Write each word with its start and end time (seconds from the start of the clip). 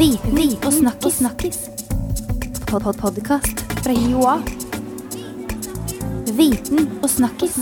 Viten 0.00 0.56
og 0.64 0.72
snakkis. 0.72 1.14
snakkis. 1.14 1.58
Pod 2.66 2.82
-pod 2.82 3.00
Podkast 3.00 3.60
fra 3.84 3.92
Joa. 3.92 4.38
Viten 6.36 6.88
og 7.02 7.10
snakkis. 7.10 7.58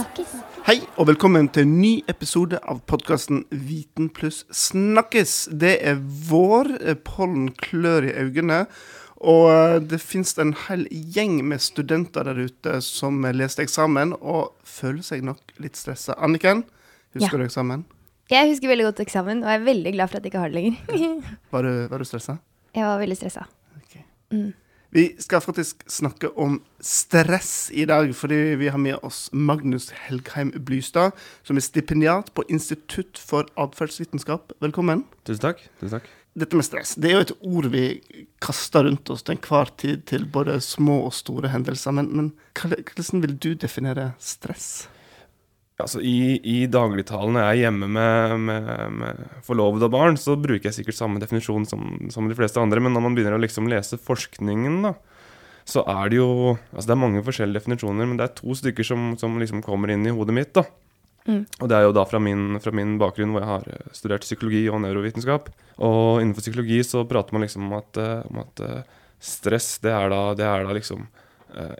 Hei, 0.67 0.81
og 0.97 1.07
velkommen 1.07 1.49
til 1.49 1.63
en 1.63 1.81
ny 1.81 2.05
episode 2.09 2.59
av 2.63 2.81
podkasten 2.87 3.45
Viten 3.51 4.09
pluss 4.09 4.47
snakkes. 4.53 5.49
Det 5.61 5.79
er 5.83 5.99
vår. 6.31 6.79
eh, 6.81 6.95
Pollen 6.95 7.51
klør 7.51 8.03
i 8.03 8.13
øynene. 8.13 8.67
Og 9.17 9.51
eh, 9.51 9.81
det 9.91 10.01
fins 10.01 10.39
en 10.39 10.55
hel 10.69 10.87
gjeng 10.91 11.45
med 11.45 11.59
studenter 11.59 12.23
der 12.23 12.45
ute 12.45 12.81
som 12.81 13.23
leste 13.23 13.63
eksamen 13.63 14.13
og 14.21 14.53
føler 14.65 15.03
seg 15.03 15.25
nok 15.25 15.39
litt 15.59 15.77
stressa. 15.77 16.15
Anniken, 16.19 16.65
husker 17.15 17.39
Ja. 17.39 17.39
du 17.39 17.45
eksamen? 17.45 17.85
Jeg 18.29 18.51
husker 18.51 18.69
veldig 18.69 18.85
godt 18.91 18.99
eksamen, 19.07 19.39
og 19.41 19.49
jeg 19.49 19.57
er 19.57 19.65
veldig 19.65 19.93
glad 19.95 20.11
for 20.11 20.19
at 20.19 20.25
jeg 20.27 20.33
ikke 20.35 20.41
har 20.43 20.51
det 20.53 20.59
lenger. 20.59 21.29
Var 21.55 21.65
du, 21.65 21.71
var 21.89 22.03
du 22.03 22.05
stressa? 22.05 22.35
Jeg 22.77 22.85
var 22.85 22.99
veldig 23.01 23.17
stressa. 23.17 23.47
Vi 24.93 25.03
skal 25.21 25.41
faktisk 25.45 25.83
snakke 25.89 26.29
om 26.41 26.59
stress 26.81 27.71
i 27.73 27.87
dag, 27.89 28.09
fordi 28.17 28.37
vi 28.61 28.69
har 28.73 28.81
med 28.81 29.01
oss 29.05 29.29
Magnus 29.33 29.91
Helgheim 30.07 30.53
Blystad, 30.65 31.17
som 31.45 31.57
er 31.57 31.65
stipendiat 31.65 32.31
på 32.37 32.45
Institutt 32.53 33.21
for 33.21 33.49
atferdsvitenskap. 33.57 34.53
Velkommen. 34.65 35.07
Tusen 35.29 35.45
takk. 35.45 35.65
Tusen 35.81 35.99
takk. 35.99 36.13
Dette 36.39 36.57
med 36.57 36.69
stress 36.69 36.93
det 37.01 37.09
er 37.11 37.17
jo 37.17 37.25
et 37.25 37.33
ord 37.51 37.67
vi 37.73 37.85
kaster 38.45 38.85
rundt 38.87 39.11
oss 39.11 39.25
til 39.27 39.35
enhver 39.35 39.73
tid 39.81 40.05
til 40.07 40.29
både 40.31 40.61
små 40.63 41.01
og 41.09 41.17
store 41.17 41.51
hendelser. 41.53 41.97
Men, 41.97 42.13
men 42.13 42.31
hvordan 42.53 43.25
vil 43.25 43.37
du 43.41 43.51
definere 43.59 44.13
stress? 44.23 44.87
Altså, 45.79 46.01
I 46.03 46.41
i 46.43 46.57
dagligtalen 46.67 47.37
når 47.37 47.45
jeg 47.45 47.51
er 47.53 47.61
hjemme 47.69 47.87
med, 47.95 48.33
med, 48.49 48.71
med 48.99 49.21
forlovede 49.47 49.87
og 49.87 49.93
barn, 49.95 50.17
så 50.19 50.35
bruker 50.35 50.67
jeg 50.71 50.81
sikkert 50.81 50.99
samme 50.99 51.23
definisjon 51.23 51.69
som, 51.71 51.85
som 52.11 52.27
de 52.27 52.35
fleste 52.35 52.59
andre, 52.59 52.83
men 52.83 52.97
når 52.97 53.05
man 53.05 53.15
begynner 53.15 53.37
å 53.37 53.45
liksom 53.45 53.71
lese 53.71 54.01
forskningen, 54.03 54.81
da, 54.89 54.97
så 55.69 55.85
er 55.87 56.11
det 56.11 56.19
jo 56.19 56.29
Altså 56.57 56.87
det 56.89 56.95
er 56.97 57.03
mange 57.05 57.23
forskjellige 57.27 57.61
definisjoner, 57.61 58.09
men 58.09 58.19
det 58.19 58.27
er 58.27 58.37
to 58.41 58.57
stykker 58.59 58.87
som, 58.91 59.13
som 59.21 59.39
liksom 59.39 59.63
kommer 59.63 59.93
inn 59.95 60.07
i 60.09 60.15
hodet 60.15 60.35
mitt. 60.35 60.55
da. 60.57 60.67
Og 61.61 61.69
det 61.69 61.77
er 61.77 61.85
jo 61.85 61.95
da 61.97 62.05
fra 62.09 62.21
min, 62.23 62.57
fra 62.65 62.73
min 62.73 62.97
bakgrunn 63.01 63.35
hvor 63.35 63.45
jeg 63.45 63.51
har 63.53 63.67
eh, 63.75 63.89
studert 63.97 64.25
psykologi 64.25 64.65
og 64.73 64.81
neurovitenskap. 64.81 65.51
Og 65.85 66.23
innenfor 66.23 66.45
psykologi 66.47 66.81
så 66.89 67.05
prater 67.09 67.37
man 67.37 67.45
liksom 67.45 67.67
om 67.69 67.75
at, 67.79 68.01
eh, 68.01 68.23
om 68.31 68.41
at 68.43 68.63
eh, 68.65 68.95
stress, 69.21 69.75
det 69.85 69.93
er 69.93 70.09
da, 70.13 70.23
det 70.39 70.47
er 70.49 70.65
da 70.65 70.77
liksom 70.79 71.05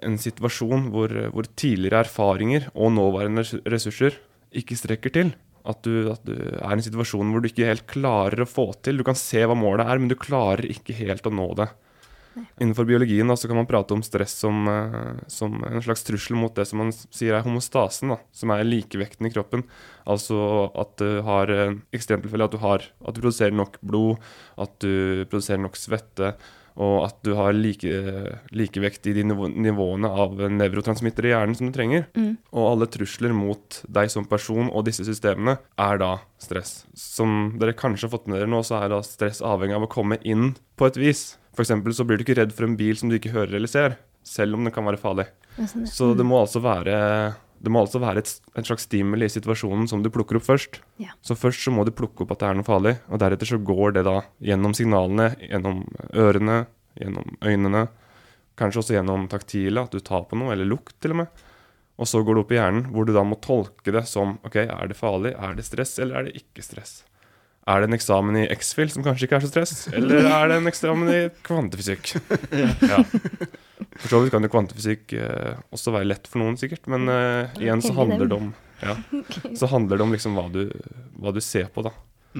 en 0.03 0.17
situasjon 0.21 0.89
hvor, 0.95 1.13
hvor 1.35 1.49
tidligere 1.59 2.05
erfaringer 2.07 2.71
og 2.73 2.95
nåværende 2.97 3.45
ressurser 3.69 4.17
ikke 4.57 4.79
strekker 4.79 5.13
til. 5.15 5.35
At 5.69 5.83
du, 5.85 6.09
at 6.09 6.23
du 6.25 6.33
er 6.39 6.71
i 6.71 6.77
en 6.79 6.85
situasjon 6.85 7.33
hvor 7.33 7.45
du 7.45 7.51
ikke 7.51 7.69
helt 7.69 7.85
klarer 7.91 8.45
å 8.45 8.49
få 8.49 8.71
til. 8.81 9.01
Du 9.01 9.05
kan 9.05 9.19
se 9.19 9.43
hva 9.45 9.57
målet 9.59 9.85
er, 9.85 10.01
men 10.01 10.09
du 10.09 10.17
klarer 10.17 10.65
ikke 10.73 10.97
helt 10.97 11.29
å 11.29 11.35
nå 11.35 11.51
det. 11.59 11.69
Innenfor 12.63 12.87
biologien 12.87 13.29
da, 13.29 13.37
så 13.39 13.49
kan 13.51 13.59
man 13.59 13.67
prate 13.69 13.95
om 13.95 14.03
stress 14.05 14.35
som, 14.43 14.69
eh, 14.71 15.23
som 15.31 15.57
en 15.65 15.83
slags 15.83 16.05
trussel 16.07 16.37
mot 16.39 16.55
det 16.55 16.67
som 16.69 16.83
man 16.83 16.93
sier 16.93 17.35
er 17.35 17.45
homostasen, 17.47 18.13
da, 18.15 18.19
som 18.33 18.53
er 18.55 18.67
likevekten 18.67 19.27
i 19.27 19.33
kroppen. 19.35 19.65
Altså 20.07 20.39
at 20.79 20.95
du 21.01 21.21
har 21.27 21.51
eh, 21.51 21.75
ekstremtilfelle 21.95 22.49
at 22.49 22.55
du 22.55 22.63
har 22.63 22.87
at 22.87 23.17
du 23.17 23.21
produserer 23.23 23.55
nok 23.55 23.81
blod, 23.83 24.23
at 24.59 24.79
du 24.85 25.25
produserer 25.31 25.63
nok 25.63 25.79
svette, 25.79 26.37
og 26.79 27.09
at 27.09 27.17
du 27.27 27.33
har 27.35 27.57
like, 27.57 27.91
likevekt 28.55 29.09
i 29.11 29.15
de 29.17 29.25
nivåene 29.27 30.09
av 30.09 30.37
nevrotransmittere 30.55 31.31
i 31.31 31.33
hjernen 31.33 31.59
som 31.59 31.71
du 31.71 31.75
trenger. 31.75 32.05
Og 32.55 32.69
alle 32.71 32.87
trusler 32.95 33.35
mot 33.35 33.81
deg 33.91 34.13
som 34.13 34.29
person 34.31 34.71
og 34.71 34.87
disse 34.87 35.03
systemene 35.09 35.57
er 35.75 35.99
da 35.99 36.13
stress. 36.39 36.85
Som 36.95 37.57
dere 37.59 37.75
kanskje 37.75 38.07
har 38.07 38.15
fått 38.15 38.31
med 38.31 38.39
dere 38.39 38.51
nå, 38.53 38.63
så 38.63 38.79
er 38.79 38.93
da 38.95 39.03
stress 39.03 39.43
avhengig 39.43 39.75
av 39.75 39.89
å 39.89 39.91
komme 39.91 40.21
inn 40.23 40.53
på 40.79 40.87
et 40.87 41.01
vis. 41.03 41.25
Eksempel 41.59 41.91
så 41.97 42.07
blir 42.07 42.21
du 42.21 42.23
ikke 42.23 42.39
redd 42.39 42.55
for 42.55 42.69
en 42.69 42.79
bil 42.79 42.95
som 42.95 43.11
du 43.11 43.17
ikke 43.19 43.35
hører 43.35 43.59
eller 43.59 43.71
ser, 43.71 43.99
selv 44.23 44.55
om 44.55 44.63
den 44.63 44.75
kan 44.75 44.87
være 44.87 45.03
farlig. 45.03 45.27
Så 45.91 46.13
det 46.15 46.27
må 46.27 46.39
altså 46.39 46.63
være 46.63 46.95
det 47.59 47.73
må 47.75 47.83
altså 47.83 48.01
være 48.03 48.23
et, 48.23 48.31
en 48.55 48.67
slags 48.67 48.87
stimuli 48.87 49.27
i 49.27 49.33
situasjonen 49.33 49.89
som 49.91 50.03
du 50.05 50.11
plukker 50.15 50.39
opp 50.39 50.47
først. 50.47 50.81
Ja. 51.03 51.15
Så 51.25 51.37
først 51.39 51.65
så 51.65 51.73
må 51.75 51.85
du 51.87 51.93
plukke 51.97 52.25
opp 52.25 52.35
at 52.35 52.43
det 52.43 52.51
er 52.51 52.59
noe 52.59 52.67
farlig, 52.67 52.95
og 53.11 53.23
deretter 53.23 53.51
så 53.51 53.59
går 53.59 53.97
det 53.99 54.05
da 54.07 54.21
gjennom 54.45 54.77
signalene, 54.79 55.33
gjennom 55.43 55.83
ørene, 56.15 56.61
gjennom 56.99 57.35
øynene, 57.43 57.85
kanskje 58.59 58.83
også 58.83 58.97
gjennom 58.99 59.27
taktile, 59.31 59.85
at 59.85 59.95
du 59.95 60.03
tar 60.05 60.27
på 60.31 60.39
noe, 60.39 60.53
eller 60.55 60.69
lukt 60.71 60.97
til 61.03 61.15
og 61.15 61.23
med. 61.25 61.45
Og 61.99 62.07
så 62.07 62.23
går 62.23 62.37
det 62.37 62.43
opp 62.45 62.55
i 62.55 62.59
hjernen, 62.61 62.89
hvor 62.95 63.07
du 63.07 63.13
da 63.15 63.25
må 63.27 63.39
tolke 63.43 63.95
det 63.95 64.05
som 64.07 64.37
ok, 64.47 64.61
er 64.65 64.91
det 64.91 64.99
farlig, 64.99 65.35
er 65.35 65.59
det 65.59 65.67
stress, 65.67 65.97
eller 65.99 66.21
er 66.21 66.29
det 66.29 66.39
ikke 66.39 66.63
stress? 66.63 67.01
Er 67.69 67.83
det 67.83 67.89
en 67.91 67.97
eksamen 67.99 68.39
i 68.41 68.47
X-FIL 68.55 68.91
som 68.95 69.05
kanskje 69.05 69.27
ikke 69.29 69.39
er 69.39 69.45
så 69.45 69.51
stress, 69.51 69.73
eller 69.93 70.25
er 70.25 70.49
det 70.49 70.61
en 70.61 70.71
eksamen 70.71 71.11
i 71.13 71.19
kvantefysikk? 71.45 72.15
ja. 72.93 73.03
For 73.99 74.09
så 74.13 74.23
vidt 74.23 74.33
kan 74.33 74.47
jo 74.47 74.51
kvantefysikk 74.53 75.13
eh, 75.19 75.59
også 75.75 75.93
være 75.95 76.09
lett 76.09 76.31
for 76.31 76.41
noen, 76.43 76.57
sikkert, 76.61 76.89
men 76.91 77.11
eh, 77.13 77.61
igjen 77.61 77.85
så 77.85 77.93
handler 77.99 78.31
det 78.31 78.39
om 78.39 78.49
ja, 78.79 78.95
Så 79.59 79.67
handler 79.73 79.99
det 79.99 80.07
om 80.07 80.13
liksom 80.15 80.37
hva 80.39 80.47
du, 80.55 80.63
hva 81.19 81.33
du 81.35 81.41
ser 81.45 81.69
på, 81.75 81.83
da. 81.87 81.93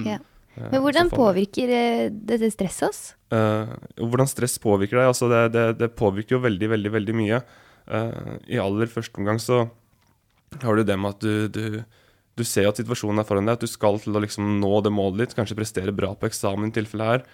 Ja. 0.07 0.17
Eh, 0.55 0.69
Men 0.71 0.83
hvordan 0.83 1.11
påvirker 1.11 1.73
eh, 1.75 2.05
dette 2.09 2.49
stresset 2.53 2.87
oss? 2.89 3.01
Eh, 3.35 3.73
hvordan 3.99 4.29
stress 4.29 4.57
påvirker 4.63 5.01
deg? 5.01 5.11
Altså 5.11 5.29
det, 5.31 5.41
det, 5.55 5.65
det 5.81 5.91
påvirker 5.99 6.37
jo 6.37 6.43
veldig, 6.45 6.71
veldig 6.75 6.93
veldig 6.95 7.17
mye. 7.19 7.41
Eh, 7.89 8.31
I 8.55 8.61
aller 8.63 8.91
første 8.91 9.19
omgang 9.21 9.41
så 9.43 9.65
har 10.63 10.79
du 10.79 10.83
det 10.87 10.97
med 10.97 11.17
at 11.17 11.21
du, 11.21 11.47
du, 11.53 11.83
du 12.39 12.47
ser 12.47 12.69
at 12.69 12.79
situasjonen 12.79 13.21
er 13.21 13.27
foran 13.27 13.47
deg, 13.49 13.59
at 13.59 13.65
du 13.65 13.69
skal 13.69 13.99
til 14.01 14.15
å 14.15 14.23
liksom 14.23 14.57
nå 14.61 14.71
det 14.85 14.93
målet 14.95 15.23
ditt, 15.23 15.35
kanskje 15.37 15.57
prestere 15.59 15.95
bra 15.95 16.13
på 16.15 16.29
eksamen 16.29 16.71
i 16.71 16.75
tilfellet 16.75 17.11
her. 17.13 17.25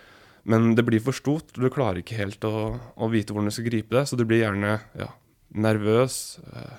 Men 0.46 0.74
det 0.78 0.86
blir 0.86 1.02
for 1.02 1.18
stort, 1.18 1.54
og 1.56 1.64
du 1.64 1.72
klarer 1.74 2.02
ikke 2.02 2.20
helt 2.20 2.46
å, 2.46 2.76
å 2.78 3.10
vite 3.10 3.34
hvordan 3.34 3.50
du 3.50 3.56
skal 3.56 3.70
gripe 3.70 3.96
det. 3.98 4.04
Så 4.10 4.18
du 4.18 4.26
blir 4.30 4.44
gjerne 4.44 4.76
ja, 4.98 5.10
nervøs, 5.58 6.20
eh, 6.54 6.76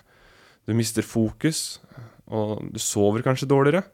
du 0.67 0.75
mister 0.79 1.07
fokus, 1.07 1.81
og 2.27 2.61
du 2.75 2.79
sover 2.83 3.27
kanskje 3.27 3.49
dårligere. 3.51 3.87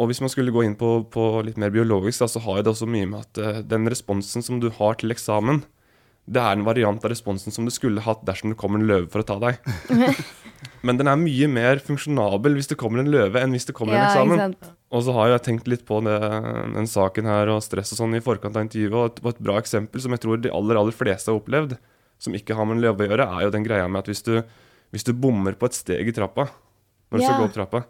Og 0.00 0.08
hvis 0.08 0.22
man 0.24 0.32
skulle 0.32 0.54
gå 0.54 0.64
inn 0.64 0.78
på, 0.80 0.94
på 1.12 1.26
litt 1.44 1.58
mer 1.60 1.72
biologisk, 1.74 2.22
da, 2.22 2.30
så 2.30 2.42
har 2.46 2.60
jo 2.60 2.66
det 2.66 2.72
også 2.72 2.88
mye 2.88 3.08
med 3.10 3.26
at 3.26 3.40
eh, 3.42 3.62
den 3.68 3.88
responsen 3.90 4.44
som 4.46 4.62
du 4.62 4.70
har 4.78 4.98
til 4.98 5.12
eksamen, 5.12 5.62
det 6.30 6.38
er 6.38 6.54
en 6.54 6.62
variant 6.66 7.02
av 7.04 7.10
responsen 7.10 7.50
som 7.54 7.66
du 7.66 7.72
skulle 7.74 8.02
hatt 8.04 8.20
dersom 8.28 8.52
det 8.52 8.58
kommer 8.60 8.78
en 8.78 8.86
løve 8.86 9.08
for 9.10 9.24
å 9.24 9.26
ta 9.26 9.36
deg. 9.42 9.58
Men 10.86 10.96
den 11.00 11.08
er 11.10 11.18
mye 11.20 11.48
mer 11.50 11.80
funksjonabel 11.84 12.54
hvis 12.56 12.68
det 12.70 12.76
kommer 12.80 13.02
en 13.02 13.10
løve 13.12 13.40
enn 13.42 13.52
hvis 13.56 13.66
det 13.68 13.74
kommer 13.76 13.96
en 13.98 14.06
eksamen. 14.06 14.54
Og 14.94 15.04
så 15.06 15.14
har 15.16 15.32
jeg 15.34 15.42
tenkt 15.48 15.68
litt 15.70 15.82
på 15.88 15.98
det, 16.06 16.16
den 16.76 16.88
saken 16.90 17.28
her 17.28 17.50
og 17.52 17.62
stress 17.64 17.92
og 17.94 18.00
sånn 18.02 18.16
i 18.18 18.22
forkant 18.24 18.56
av 18.58 18.64
intervjuet, 18.66 18.94
og 18.96 19.06
et, 19.10 19.22
og 19.24 19.30
et 19.34 19.42
bra 19.46 19.58
eksempel 19.60 20.02
som 20.04 20.14
jeg 20.16 20.22
tror 20.24 20.40
de 20.42 20.52
aller, 20.54 20.80
aller 20.80 20.96
fleste 20.96 21.30
har 21.32 21.38
opplevd, 21.40 21.76
som 22.20 22.36
ikke 22.36 22.56
har 22.58 22.68
med 22.68 22.78
en 22.78 22.84
løve 22.86 23.04
å 23.06 23.10
gjøre, 23.10 23.26
er 23.36 23.46
jo 23.46 23.52
den 23.54 23.66
greia 23.66 23.86
med 23.88 24.02
at 24.02 24.10
hvis 24.12 24.24
du, 24.26 24.34
hvis 24.94 25.06
du 25.06 25.12
bommer 25.16 25.56
på 25.58 25.68
et 25.70 25.78
steg 25.78 26.10
i 26.10 26.14
trappa, 26.16 26.48
når 27.10 27.18
du 27.18 27.22
Ja. 27.24 27.28
skal 27.30 27.40
gå 27.40 27.48
opp 27.48 27.56
trappa, 27.58 27.84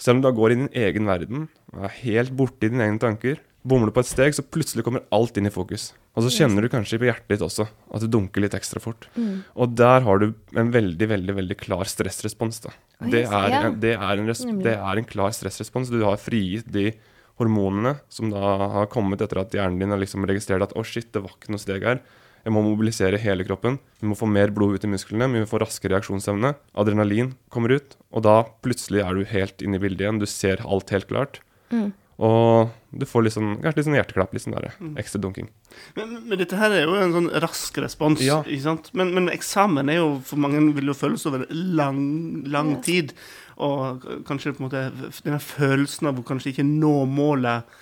selv 0.00 0.16
om 0.16 0.22
du 0.22 0.28
da 0.28 0.34
går 0.36 0.50
i 0.54 0.58
din 0.62 0.70
egen 0.86 1.06
verden, 1.10 1.48
og 1.74 1.84
er 1.88 1.96
helt 2.02 2.32
borte 2.36 2.66
i 2.68 2.72
dine 2.72 2.86
egne 2.88 3.02
tanker, 3.02 3.40
bommer 3.62 3.90
du 3.90 3.94
på 3.96 4.02
et 4.02 4.08
steg, 4.08 4.34
så 4.36 4.44
plutselig 4.44 4.84
kommer 4.86 5.04
alt 5.14 5.36
inn 5.36 5.48
i 5.48 5.52
fokus. 5.52 5.90
Og 6.16 6.24
så 6.24 6.32
kjenner 6.40 6.64
du 6.64 6.70
kanskje 6.72 6.98
på 6.98 7.06
hjertet 7.06 7.28
ditt 7.34 7.44
også 7.44 7.66
at 7.68 8.02
det 8.02 8.10
dunker 8.12 8.42
litt 8.42 8.56
ekstra 8.56 8.80
fort. 8.82 9.06
Og 9.54 9.76
der 9.78 10.02
har 10.06 10.22
du 10.22 10.32
en 10.58 10.72
veldig, 10.74 11.08
veldig 11.12 11.36
veldig 11.36 11.58
klar 11.60 11.84
stressrespons. 11.88 12.62
da. 12.64 12.72
Det 13.12 13.26
er, 13.26 13.56
en, 13.60 13.78
det, 13.82 13.94
er 13.96 14.16
en 14.16 14.28
res 14.28 14.42
det 14.64 14.74
er 14.74 15.00
en 15.00 15.08
klar 15.08 15.34
stressrespons. 15.36 15.92
Du 15.92 16.02
har 16.06 16.18
frigitt 16.20 16.72
de 16.72 16.90
hormonene 17.40 17.98
som 18.12 18.32
da 18.32 18.56
har 18.80 18.90
kommet 18.92 19.22
etter 19.24 19.40
at 19.40 19.54
hjernen 19.56 19.80
din 19.80 19.94
har 19.94 20.00
liksom 20.00 20.26
registrert 20.28 20.66
at 20.66 20.74
å 20.76 20.84
shit, 20.84 21.08
det 21.14 21.22
var 21.24 21.36
ikke 21.36 21.54
noe 21.54 21.62
steg 21.62 21.86
her. 21.86 22.02
Jeg 22.40 22.54
må 22.56 22.62
mobilisere 22.64 23.20
hele 23.20 23.44
kroppen. 23.44 23.76
Vi 24.00 24.08
må 24.08 24.16
få 24.16 24.28
mer 24.28 24.52
blod 24.56 24.78
ut 24.78 24.84
i 24.86 24.90
musklene. 24.90 25.28
Vi 25.28 25.42
må 25.42 25.48
få 25.48 25.60
raskere 25.60 25.98
reaksjonsevne. 25.98 26.54
Adrenalin 26.80 27.34
kommer 27.52 27.76
ut. 27.76 27.98
Og 28.16 28.24
da 28.24 28.40
plutselig 28.64 29.02
er 29.04 29.16
du 29.16 29.28
helt 29.28 29.64
inne 29.64 29.76
i 29.76 29.82
bildet 29.82 30.06
igjen. 30.06 30.20
Du 30.22 30.28
ser 30.28 30.62
alt 30.64 30.92
helt 30.94 31.08
klart. 31.10 31.42
Og 32.20 32.72
du 32.90 33.06
får 33.06 33.22
litt 33.26 33.34
sånn, 33.36 33.52
kanskje 33.62 33.78
litt 33.78 33.86
sånn 33.88 33.98
hjerteklapp. 33.98 34.32
Litt 34.34 34.44
sånn 34.44 34.56
der, 34.56 34.72
ekstra 35.00 35.20
dunking. 35.22 35.50
Men, 35.98 36.16
men 36.26 36.40
dette 36.40 36.58
her 36.58 36.74
er 36.74 36.88
jo 36.88 36.96
en 36.98 37.14
sånn 37.14 37.28
rask 37.44 37.78
respons. 37.82 38.22
Ja. 38.24 38.40
Ikke 38.46 38.66
sant? 38.66 38.90
Men, 38.98 39.12
men 39.14 39.30
eksamen 39.30 39.92
er 39.92 40.00
jo 40.00 40.08
for 40.26 40.42
mange 40.42 40.62
vil 40.76 40.90
jo 40.90 40.96
føles 40.98 41.26
over 41.30 41.46
lang, 41.50 42.00
lang 42.50 42.74
tid. 42.86 43.14
Og 43.60 44.02
kanskje 44.26 44.56
på 44.56 44.64
en 44.64 44.68
måte 44.68 44.82
denne 45.22 45.38
følelsen 45.44 46.10
av 46.10 46.18
å 46.18 46.26
kanskje 46.26 46.54
ikke 46.54 46.66
nå 46.66 46.96
målet 47.10 47.78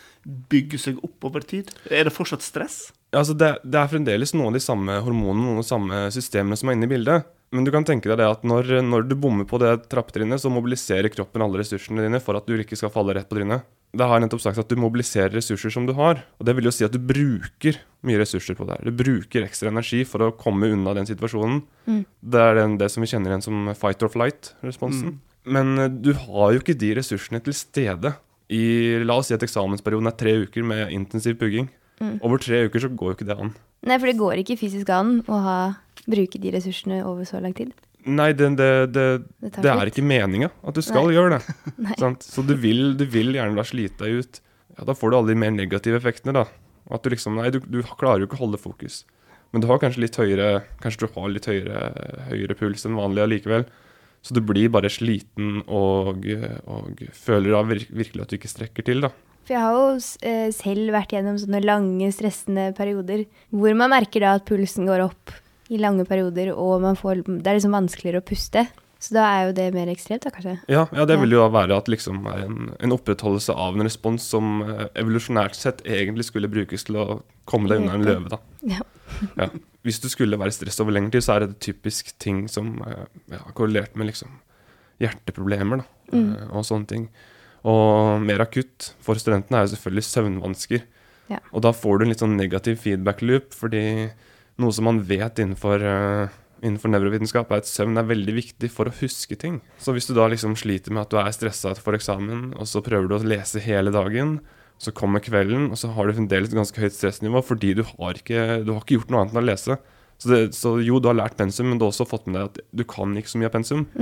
bygger 0.52 0.80
seg 0.82 1.02
opp 1.06 1.24
over 1.30 1.44
tid. 1.46 1.70
Er 1.88 2.08
det 2.08 2.12
fortsatt 2.12 2.44
stress? 2.44 2.78
Ja, 3.08 3.22
Altså 3.22 3.32
det, 3.32 3.54
det 3.64 3.78
er 3.80 3.88
fremdeles 3.88 4.34
noen 4.36 4.50
av 4.50 4.58
de 4.58 4.60
samme 4.60 4.98
hormonene 5.00 5.46
noen 5.46 5.60
av 5.60 5.64
de 5.64 5.70
samme 5.70 6.00
systemene 6.12 6.58
som 6.60 6.68
er 6.68 6.76
inne 6.76 6.84
i 6.84 6.90
bildet. 6.90 7.30
Men 7.56 7.64
du 7.64 7.70
kan 7.72 7.86
tenke 7.88 8.10
deg 8.10 8.18
det 8.20 8.26
at 8.28 8.42
når, 8.44 8.82
når 8.84 9.06
du 9.08 9.14
bommer 9.16 9.46
på 9.48 9.56
det 9.62 9.70
trappetrinnet, 9.88 10.42
så 10.42 10.52
mobiliserer 10.52 11.08
kroppen 11.08 11.40
alle 11.40 11.62
ressursene 11.62 12.04
dine 12.04 12.20
for 12.20 12.36
at 12.36 12.44
du 12.44 12.58
ikke 12.60 12.76
skal 12.76 12.92
falle 12.92 13.16
rett 13.16 13.28
på 13.30 13.38
trynet. 13.38 13.64
Det 13.96 14.04
har 14.04 14.18
jeg 14.18 14.26
nettopp 14.26 14.42
sagt 14.44 14.60
at 14.60 14.68
du 14.68 14.76
mobiliserer 14.80 15.32
ressurser 15.32 15.72
som 15.72 15.86
du 15.88 15.94
har. 15.96 16.20
Og 16.36 16.48
det 16.48 16.54
vil 16.58 16.68
jo 16.68 16.72
si 16.74 16.84
at 16.84 16.92
du 16.92 17.00
bruker 17.00 17.78
mye 18.06 18.18
ressurser 18.20 18.58
på 18.58 18.66
det 18.68 18.76
her. 18.76 18.90
Du 18.90 18.98
bruker 18.98 19.46
ekstra 19.46 19.72
energi 19.72 20.02
for 20.08 20.26
å 20.26 20.34
komme 20.36 20.68
unna 20.74 20.92
den 20.98 21.08
situasjonen. 21.08 21.62
Det 22.20 22.42
er 22.44 22.60
den, 22.60 22.76
det 22.80 22.90
som 22.92 23.04
vi 23.04 23.08
kjenner 23.10 23.32
igjen 23.32 23.46
som 23.46 23.72
fight 23.78 24.04
or 24.04 24.12
flight-responsen. 24.12 25.16
Men 25.48 25.78
eh, 25.80 25.88
du 25.88 26.12
har 26.12 26.52
jo 26.52 26.60
ikke 26.60 26.76
de 26.78 26.92
ressursene 26.98 27.40
til 27.44 27.56
stede 27.56 28.12
i 28.52 29.00
La 29.04 29.18
oss 29.20 29.28
si 29.28 29.36
at 29.36 29.44
eksamensperioden 29.44 30.08
er 30.08 30.16
tre 30.20 30.36
uker 30.44 30.64
med 30.66 30.92
intensiv 30.94 31.38
pugging. 31.40 31.68
Mm. 31.98 32.18
Over 32.24 32.40
tre 32.42 32.64
uker 32.68 32.84
så 32.84 32.92
går 32.92 33.12
jo 33.12 33.18
ikke 33.18 33.28
det 33.28 33.38
an. 33.40 33.52
Nei, 33.88 33.98
for 33.98 34.10
det 34.10 34.18
går 34.18 34.42
ikke 34.42 34.58
fysisk 34.60 34.90
an 34.92 35.20
å 35.30 35.40
ha, 35.44 35.58
bruke 36.08 36.40
de 36.40 36.52
ressursene 36.54 37.00
over 37.06 37.28
så 37.28 37.40
lang 37.42 37.54
tid. 37.56 37.72
Nei, 38.08 38.30
det, 38.36 38.48
det, 38.58 38.68
det, 38.94 39.06
Det 39.58 39.70
er 39.72 39.90
ikke 39.90 40.04
meninga 40.06 40.48
at 40.62 40.76
du 40.76 40.82
skal 40.84 41.08
Nei. 41.08 41.16
gjøre 41.16 41.38
det. 41.38 41.56
Sant? 42.02 42.24
Så 42.24 42.44
du 42.46 42.54
vil, 42.58 42.94
du 42.98 43.04
vil 43.10 43.34
gjerne 43.36 43.58
da 43.58 43.64
slite 43.68 44.04
deg 44.06 44.22
ut. 44.24 44.40
Ja, 44.78 44.86
Da 44.88 44.94
får 44.96 45.10
du 45.12 45.18
alle 45.18 45.32
de 45.34 45.38
mer 45.42 45.52
negative 45.54 45.98
effektene, 46.00 46.34
da. 46.36 46.46
At 46.88 47.04
du 47.04 47.12
liksom 47.12 47.36
Nei, 47.36 47.50
du, 47.52 47.60
du 47.60 47.82
klarer 48.00 48.22
jo 48.24 48.28
ikke 48.30 48.38
å 48.40 48.44
holde 48.46 48.60
fokus. 48.62 49.02
Men 49.52 49.64
du 49.64 49.68
har 49.70 49.80
kanskje 49.80 50.02
litt 50.04 50.16
høyere 50.20 50.62
Kanskje 50.82 51.06
du 51.06 51.14
har 51.14 51.30
litt 51.32 51.46
høyere, 51.48 51.78
høyere 52.28 52.56
puls 52.58 52.84
enn 52.88 52.96
vanlig 52.98 53.24
allikevel. 53.24 53.68
Så 54.24 54.34
du 54.34 54.40
blir 54.42 54.68
bare 54.74 54.90
sliten 54.90 55.60
og, 55.70 56.24
og 56.66 57.02
føler 57.14 57.54
da 57.54 57.60
vir 57.68 57.84
virkelig 57.86 58.24
at 58.24 58.32
du 58.32 58.36
ikke 58.40 58.50
strekker 58.50 58.86
til, 58.88 59.04
da. 59.06 59.12
For 59.46 59.54
jeg 59.54 59.62
har 59.64 59.76
jo 59.78 59.92
eh, 60.28 60.48
selv 60.52 60.90
vært 60.92 61.14
gjennom 61.14 61.38
sånne 61.40 61.60
lange, 61.64 62.08
stressende 62.12 62.66
perioder 62.76 63.22
hvor 63.54 63.76
man 63.78 63.94
merker 63.94 64.24
da 64.26 64.34
at 64.36 64.44
pulsen 64.48 64.88
går 64.90 65.06
opp 65.06 65.32
i 65.68 65.78
lange 65.80 66.04
perioder, 66.08 66.54
og 66.56 66.80
man 66.82 66.96
får, 66.96 67.22
det 67.26 67.46
er 67.46 67.58
liksom 67.58 67.74
vanskeligere 67.76 68.22
å 68.22 68.26
puste. 68.28 68.66
Så 68.98 69.14
da 69.14 69.22
er 69.30 69.42
jo 69.46 69.52
det 69.54 69.68
mer 69.76 69.86
ekstremt, 69.92 70.24
da 70.26 70.32
kanskje. 70.34 70.56
Ja, 70.66 70.86
ja 70.90 71.04
det 71.06 71.20
vil 71.20 71.30
jo 71.36 71.44
være 71.54 71.76
at 71.78 71.86
liksom 71.86 72.24
er 72.26 72.40
en, 72.48 72.72
en 72.82 72.94
opprettholdelse 72.96 73.54
av 73.54 73.76
en 73.76 73.86
respons 73.86 74.24
som 74.26 74.56
eh, 74.64 74.88
evolusjonært 74.98 75.54
sett 75.54 75.84
egentlig 75.86 76.26
skulle 76.26 76.50
brukes 76.50 76.88
til 76.88 76.98
å 76.98 77.04
komme 77.46 77.70
deg 77.70 77.84
unna 77.84 77.94
en 77.94 78.06
løve, 78.08 78.32
da. 78.32 78.40
Ja. 78.66 78.82
Ja. 79.38 79.46
Hvis 79.86 80.00
du 80.02 80.08
skulle 80.10 80.36
være 80.40 80.52
stress 80.52 80.80
over 80.82 80.92
lengre 80.96 81.14
tid, 81.14 81.24
så 81.24 81.36
er 81.36 81.46
det 81.46 81.60
typisk 81.64 82.10
ting 82.20 82.42
som 82.50 82.74
eh, 82.84 83.06
ja, 83.36 83.44
korrelert 83.56 83.94
med 83.96 84.10
liksom 84.10 84.34
hjerteproblemer 85.02 85.84
da, 85.84 85.88
Mm. 86.08 86.28
eh, 86.34 86.50
og 86.56 86.64
sånne 86.64 86.88
ting. 86.88 87.02
Og 87.68 88.22
mer 88.24 88.40
akutt 88.40 88.94
for 89.04 89.18
studentene 89.20 89.58
er 89.60 89.66
jo 89.66 89.74
selvfølgelig 89.74 90.06
søvnvansker. 90.08 90.84
Ja. 91.28 91.38
Og 91.52 91.60
da 91.66 91.72
får 91.76 91.98
du 91.98 92.04
en 92.06 92.12
litt 92.14 92.22
sånn 92.22 92.36
negativ 92.38 92.78
feedback 92.80 93.20
loop, 93.22 93.52
fordi 93.52 94.10
noe 94.58 94.74
som 94.74 94.88
man 94.88 95.00
vet 95.06 95.38
innenfor, 95.38 95.82
eh, 95.82 96.36
innenfor 96.62 96.90
nevrovitenskap, 96.92 97.50
er 97.50 97.62
at 97.62 97.70
søvn 97.70 97.98
er 97.98 98.08
veldig 98.08 98.34
viktig 98.34 98.70
for 98.74 98.90
å 98.90 98.96
huske 99.00 99.38
ting. 99.38 99.60
Så 99.78 99.94
hvis 99.94 100.08
du 100.08 100.14
da 100.14 100.28
liksom 100.28 100.56
sliter 100.58 100.94
med 100.94 101.06
at 101.06 101.10
du 101.10 101.18
er 101.20 101.34
stressa 101.34 101.74
for 101.78 101.94
eksamen, 101.98 102.54
og 102.58 102.66
så 102.66 102.82
prøver 102.82 103.08
du 103.08 103.18
å 103.18 103.22
lese 103.24 103.62
hele 103.62 103.94
dagen, 103.94 104.40
så 104.78 104.94
kommer 104.94 105.22
kvelden, 105.22 105.70
og 105.72 105.78
så 105.78 105.90
har 105.94 106.06
du 106.06 106.14
fremdeles 106.14 106.54
ganske 106.54 106.78
høyt 106.78 106.94
stressnivå 106.94 107.42
fordi 107.42 107.74
du 107.74 107.82
har 107.82 108.18
ikke, 108.18 108.64
du 108.64 108.72
har 108.72 108.82
ikke 108.84 109.00
gjort 109.00 109.10
noe 109.10 109.22
annet 109.24 109.34
enn 109.34 109.42
å 109.42 109.48
lese. 109.48 109.78
Så, 110.18 110.30
det, 110.32 110.38
så 110.58 110.72
jo, 110.82 110.98
du 110.98 111.06
har 111.10 111.18
lært 111.18 111.36
pensum, 111.38 111.68
men 111.70 111.78
du 111.78 111.84
har 111.86 111.92
også 111.92 112.06
fått 112.08 112.26
med 112.26 112.38
deg 112.38 112.48
at 112.48 112.60
du 112.74 112.82
kan 112.90 113.12
ikke 113.18 113.30
så 113.30 113.38
mye 113.38 113.50
av 113.50 113.54
pensum. 113.54 113.86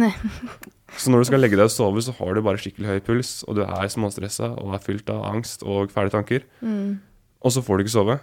Så 0.96 1.10
når 1.10 1.24
du 1.24 1.26
skal 1.28 1.42
legge 1.42 1.58
deg 1.58 1.66
og 1.66 1.72
sove, 1.74 1.98
så 2.00 2.12
har 2.14 2.36
du 2.36 2.44
bare 2.46 2.60
skikkelig 2.62 2.86
høy 2.86 3.00
puls, 3.04 3.30
og 3.50 3.56
du 3.58 3.64
er 3.64 3.88
småstressa 3.90 4.52
og 4.62 4.76
er 4.76 4.84
fylt 4.84 5.10
av 5.10 5.24
angst 5.26 5.64
og 5.66 5.90
fæle 5.92 6.12
tanker. 6.14 6.44
Mm. 6.62 7.02
Og 7.42 7.52
så 7.52 7.60
får 7.66 7.76
du 7.76 7.84
ikke 7.84 7.92
sove. 7.96 8.16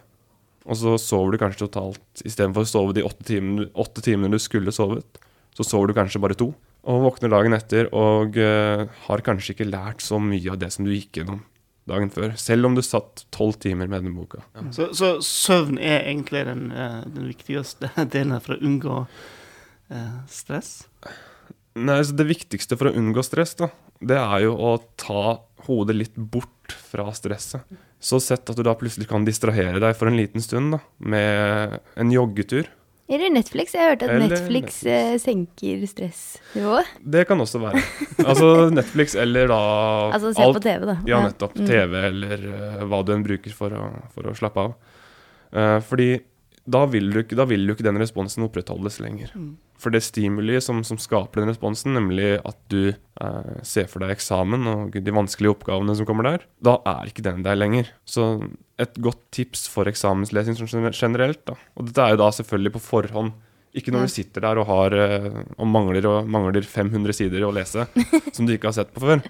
Og 0.64 0.80
så 0.80 0.96
sover 1.02 1.34
du 1.34 1.42
kanskje 1.42 1.66
totalt 1.66 2.24
Istedenfor 2.24 2.64
å 2.64 2.70
sove 2.70 2.96
de 2.96 3.04
åtte 3.04 3.26
timene, 3.28 3.68
åtte 3.76 4.04
timene 4.06 4.32
du 4.32 4.40
skulle 4.42 4.72
sovet, 4.76 5.20
så 5.54 5.66
sover 5.68 5.92
du 5.92 5.98
kanskje 5.98 6.22
bare 6.24 6.38
to. 6.40 6.54
Og 6.90 7.04
våkner 7.06 7.32
dagen 7.32 7.56
etter 7.56 7.90
og 7.96 8.38
uh, 8.40 8.86
har 9.06 9.24
kanskje 9.26 9.56
ikke 9.56 9.70
lært 9.70 10.04
så 10.04 10.20
mye 10.20 10.52
av 10.52 10.60
det 10.62 10.72
som 10.76 10.88
du 10.88 10.92
gikk 10.92 11.22
gjennom 11.22 11.44
dagen 11.90 12.12
før. 12.12 12.34
Selv 12.40 12.68
om 12.68 12.76
du 12.78 12.84
satt 12.84 13.26
tolv 13.36 13.58
timer 13.64 13.90
med 13.92 14.04
denne 14.04 14.16
boka. 14.16 14.44
Så, 14.76 14.90
så 14.96 15.16
søvn 15.24 15.80
er 15.80 16.08
egentlig 16.08 16.46
den, 16.48 16.70
eh, 16.72 17.02
den 17.12 17.28
viktigste 17.32 17.92
delen 18.14 18.40
for 18.44 18.56
å 18.56 18.64
unngå 18.64 19.00
uh, 19.04 20.18
stress? 20.32 20.86
Nei, 21.76 22.00
så 22.06 22.16
Det 22.16 22.28
viktigste 22.30 22.78
for 22.80 22.90
å 22.90 22.96
unngå 23.00 23.24
stress, 23.26 23.56
da, 23.60 23.72
det 24.00 24.20
er 24.20 24.46
jo 24.46 24.56
å 24.56 24.78
ta 25.00 25.40
hodet 25.68 25.98
litt 25.98 26.16
bort 26.16 26.63
fra 26.74 27.08
stresset. 27.16 27.66
Så 28.04 28.20
sett 28.24 28.50
at 28.50 28.58
du 28.58 28.64
da 28.66 28.76
plutselig 28.78 29.08
kan 29.10 29.26
distrahere 29.28 29.82
deg 29.82 29.98
for 29.98 30.12
en 30.12 30.18
liten 30.20 30.44
stund 30.44 30.76
da, 30.76 30.82
med 31.00 31.78
en 32.00 32.14
joggetur. 32.14 32.70
Eller 33.12 33.34
Netflix. 33.34 33.74
Jeg 33.76 33.84
har 33.84 33.94
hørt 33.94 34.04
at 34.06 34.12
Eller 34.14 34.32
Netflix 34.32 34.78
Netflix, 34.88 35.24
senker 35.26 35.82
stressnivået. 35.92 36.92
Det 37.16 37.26
kan 37.28 37.40
også 37.44 37.60
være. 37.60 37.82
Altså 38.24 38.70
Netflix 38.72 39.16
eller 39.20 39.50
da 39.52 39.60
Altså 40.16 40.32
se 40.34 40.48
på 40.56 40.62
TV, 40.64 40.86
da. 40.88 40.96
Ja, 41.10 41.20
nettopp. 41.26 41.58
Mm. 41.60 41.68
TV 41.68 41.98
eller 42.08 42.46
uh, 42.48 42.86
hva 42.88 43.02
du 43.04 43.12
enn 43.16 43.26
bruker 43.26 43.56
for 43.56 43.76
å, 43.76 43.90
for 44.16 44.32
å 44.32 44.36
slappe 44.40 44.64
av. 44.64 44.78
Uh, 45.54 45.80
fordi 45.84 46.10
da 46.64 46.86
vil, 46.88 47.12
du, 47.12 47.36
da 47.36 47.46
vil 47.50 47.68
jo 47.68 47.76
ikke 47.76 47.86
den 47.86 48.00
responsen 48.00 48.46
opprettholdes 48.48 49.02
lenger. 49.04 49.36
Mm. 49.36 49.58
For 49.84 49.92
det 49.92 50.04
stimuliet 50.06 50.64
som, 50.64 50.80
som 50.88 51.00
skaper 51.02 51.42
den 51.44 51.52
responsen, 51.52 51.92
nemlig 51.98 52.38
at 52.40 52.60
du 52.72 52.94
eh, 52.94 53.56
ser 53.68 53.90
for 53.92 54.04
deg 54.04 54.14
eksamen 54.16 54.68
og 54.72 54.96
de 54.96 55.16
vanskelige 55.16 55.52
oppgavene 55.58 55.96
som 56.00 56.08
kommer 56.08 56.30
der, 56.30 56.46
da 56.64 56.78
er 56.88 57.10
ikke 57.12 57.26
den 57.26 57.44
der 57.44 57.60
lenger. 57.60 57.90
Så 58.08 58.30
et 58.80 58.96
godt 59.04 59.20
tips 59.36 59.68
for 59.72 59.90
eksamenslesing 59.92 60.56
generelt, 60.96 61.44
da. 61.50 61.58
Og 61.76 61.90
dette 61.90 62.06
er 62.06 62.16
jo 62.16 62.22
da 62.24 62.30
selvfølgelig 62.40 62.78
på 62.78 62.84
forhånd. 62.88 63.34
Ikke 63.74 63.90
når 63.90 64.06
du 64.06 64.12
sitter 64.14 64.44
der 64.46 64.60
og, 64.62 64.68
har, 64.70 64.94
eh, 64.94 65.38
og, 65.58 65.66
mangler, 65.66 66.06
og 66.06 66.28
mangler 66.30 66.62
500 66.62 67.16
sider 67.18 67.44
å 67.44 67.50
lese 67.56 67.88
som 68.36 68.46
du 68.46 68.54
ikke 68.54 68.70
har 68.70 68.76
sett 68.78 68.92
på 68.94 69.02
før. 69.02 69.24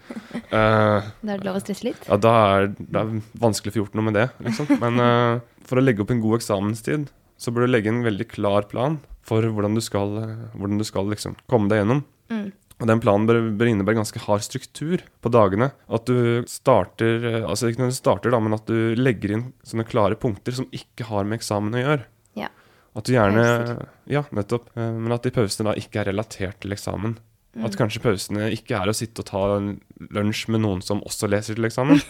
Uh, 0.51 0.99
Da 1.23 1.31
er 1.31 1.39
det 1.39 1.47
lov 1.47 1.57
å 1.57 1.63
stresse 1.63 1.87
litt. 1.87 2.03
ja, 2.09 2.17
da 2.19 2.33
er 2.51 2.67
det 2.75 2.99
er 2.99 3.13
vanskelig 3.39 3.71
å 3.71 3.75
få 3.77 3.81
gjort 3.85 3.95
noe 3.97 4.09
med 4.09 4.19
det, 4.19 4.27
liksom. 4.43 4.67
Men 4.83 4.99
uh, 4.99 5.63
for 5.65 5.79
å 5.79 5.85
legge 5.85 6.03
opp 6.03 6.11
en 6.11 6.21
god 6.21 6.41
eksamenstid, 6.41 7.07
så 7.37 7.53
bør 7.53 7.65
du 7.65 7.73
legge 7.73 7.91
en 7.91 8.03
veldig 8.05 8.27
klar 8.31 8.67
plan 8.71 8.99
for 9.23 9.45
hvordan 9.45 9.77
du 9.77 9.81
skal, 9.83 10.17
hvordan 10.53 10.79
du 10.81 10.85
skal 10.87 11.07
liksom 11.11 11.37
komme 11.51 11.71
deg 11.71 11.81
gjennom. 11.83 12.03
Mm. 12.31 12.51
Og 12.81 12.89
den 12.89 12.99
planen 13.03 13.27
bør, 13.29 13.39
bør 13.55 13.69
innebære 13.69 13.99
ganske 14.01 14.21
hard 14.25 14.43
struktur 14.43 15.03
på 15.23 15.31
dagene. 15.31 15.69
At 15.93 16.09
du 16.09 16.43
starter 16.49 17.27
eh, 17.29 17.43
Altså 17.45 17.69
ikke 17.69 17.83
når 17.83 17.93
du 17.93 17.97
starter, 17.99 18.33
da, 18.33 18.41
men 18.43 18.57
at 18.57 18.65
du 18.67 18.97
legger 18.99 19.35
inn 19.37 19.45
sånne 19.63 19.85
klare 19.87 20.17
punkter 20.19 20.57
som 20.57 20.67
ikke 20.75 21.07
har 21.07 21.27
med 21.29 21.39
eksamen 21.39 21.77
å 21.77 21.83
gjøre. 21.83 22.07
Ja. 22.39 22.49
At 22.97 23.07
du 23.07 23.13
gjerne 23.15 23.45
Pauser. 23.45 23.85
Ja, 24.11 24.25
nettopp. 24.35 24.67
Eh, 24.75 24.89
Men 24.97 25.15
at 25.15 25.23
de 25.23 25.31
pausene 25.35 25.69
da 25.69 25.77
ikke 25.79 26.01
er 26.01 26.11
relatert 26.11 26.59
til 26.65 26.75
eksamen. 26.75 27.15
Mm. 27.53 27.67
At 27.69 27.77
kanskje 27.77 28.01
pausene 28.03 28.49
ikke 28.55 28.79
er 28.81 28.89
å 28.89 28.97
sitte 28.97 29.23
og 29.23 29.29
ta 29.29 29.43
en 29.59 29.75
lunsj 30.13 30.47
med 30.51 30.65
noen 30.65 30.81
som 30.83 31.03
også 31.05 31.29
leser 31.31 31.59
til 31.59 31.69
eksamen. 31.69 32.01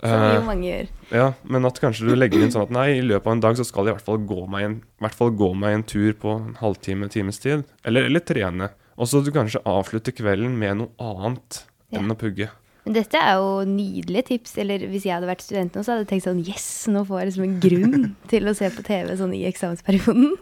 Som 0.00 0.22
jo 0.24 0.36
Eh, 0.40 0.46
mange 0.46 0.68
gjør. 0.68 0.86
ja, 1.12 1.32
men 1.44 1.68
at 1.68 1.80
kanskje 1.82 2.08
du 2.08 2.14
legger 2.16 2.40
inn 2.40 2.52
sånn 2.52 2.68
at 2.68 2.72
nei, 2.72 2.86
i 2.98 3.04
løpet 3.04 3.26
av 3.26 3.34
en 3.36 3.42
dag 3.44 3.58
så 3.58 3.66
skal 3.68 3.84
jeg 3.84 3.92
i 3.92 3.98
hvert 3.98 4.06
fall 4.06 4.22
gå 4.24 4.46
meg 4.48 4.64
en, 4.64 4.76
i 4.80 5.04
hvert 5.04 5.18
fall 5.18 5.34
gå 5.36 5.50
meg 5.54 5.74
en 5.76 5.84
tur 5.84 6.14
på 6.16 6.36
en 6.38 6.54
halvtime, 6.60 7.10
times 7.12 7.42
tid. 7.42 7.66
Eller, 7.84 8.08
eller 8.08 8.24
trene. 8.24 8.70
Og 8.96 9.08
så 9.08 9.20
du 9.24 9.30
kanskje 9.34 9.60
avslutter 9.68 10.16
kvelden 10.16 10.56
med 10.60 10.80
noe 10.80 11.12
annet 11.12 11.64
enn 11.92 12.12
å 12.12 12.16
pugge. 12.16 12.48
Men 12.86 12.96
dette 12.96 13.20
er 13.20 13.36
jo 13.36 13.60
nydelige 13.68 14.26
tips. 14.30 14.56
Eller 14.62 14.86
hvis 14.90 15.04
jeg 15.06 15.14
hadde 15.14 15.28
vært 15.28 15.44
student 15.44 15.76
nå, 15.76 15.84
så 15.84 15.92
hadde 15.92 16.06
jeg 16.06 16.10
tenkt 16.14 16.26
sånn 16.28 16.40
Yes, 16.46 16.68
nå 16.92 17.04
får 17.08 17.20
jeg 17.20 17.30
liksom 17.30 17.46
en 17.46 17.58
grunn 17.62 18.08
til 18.32 18.48
å 18.48 18.56
se 18.56 18.70
på 18.72 18.84
TV 18.86 19.12
sånn 19.20 19.36
i 19.36 19.44
eksamensperioden. 19.50 20.32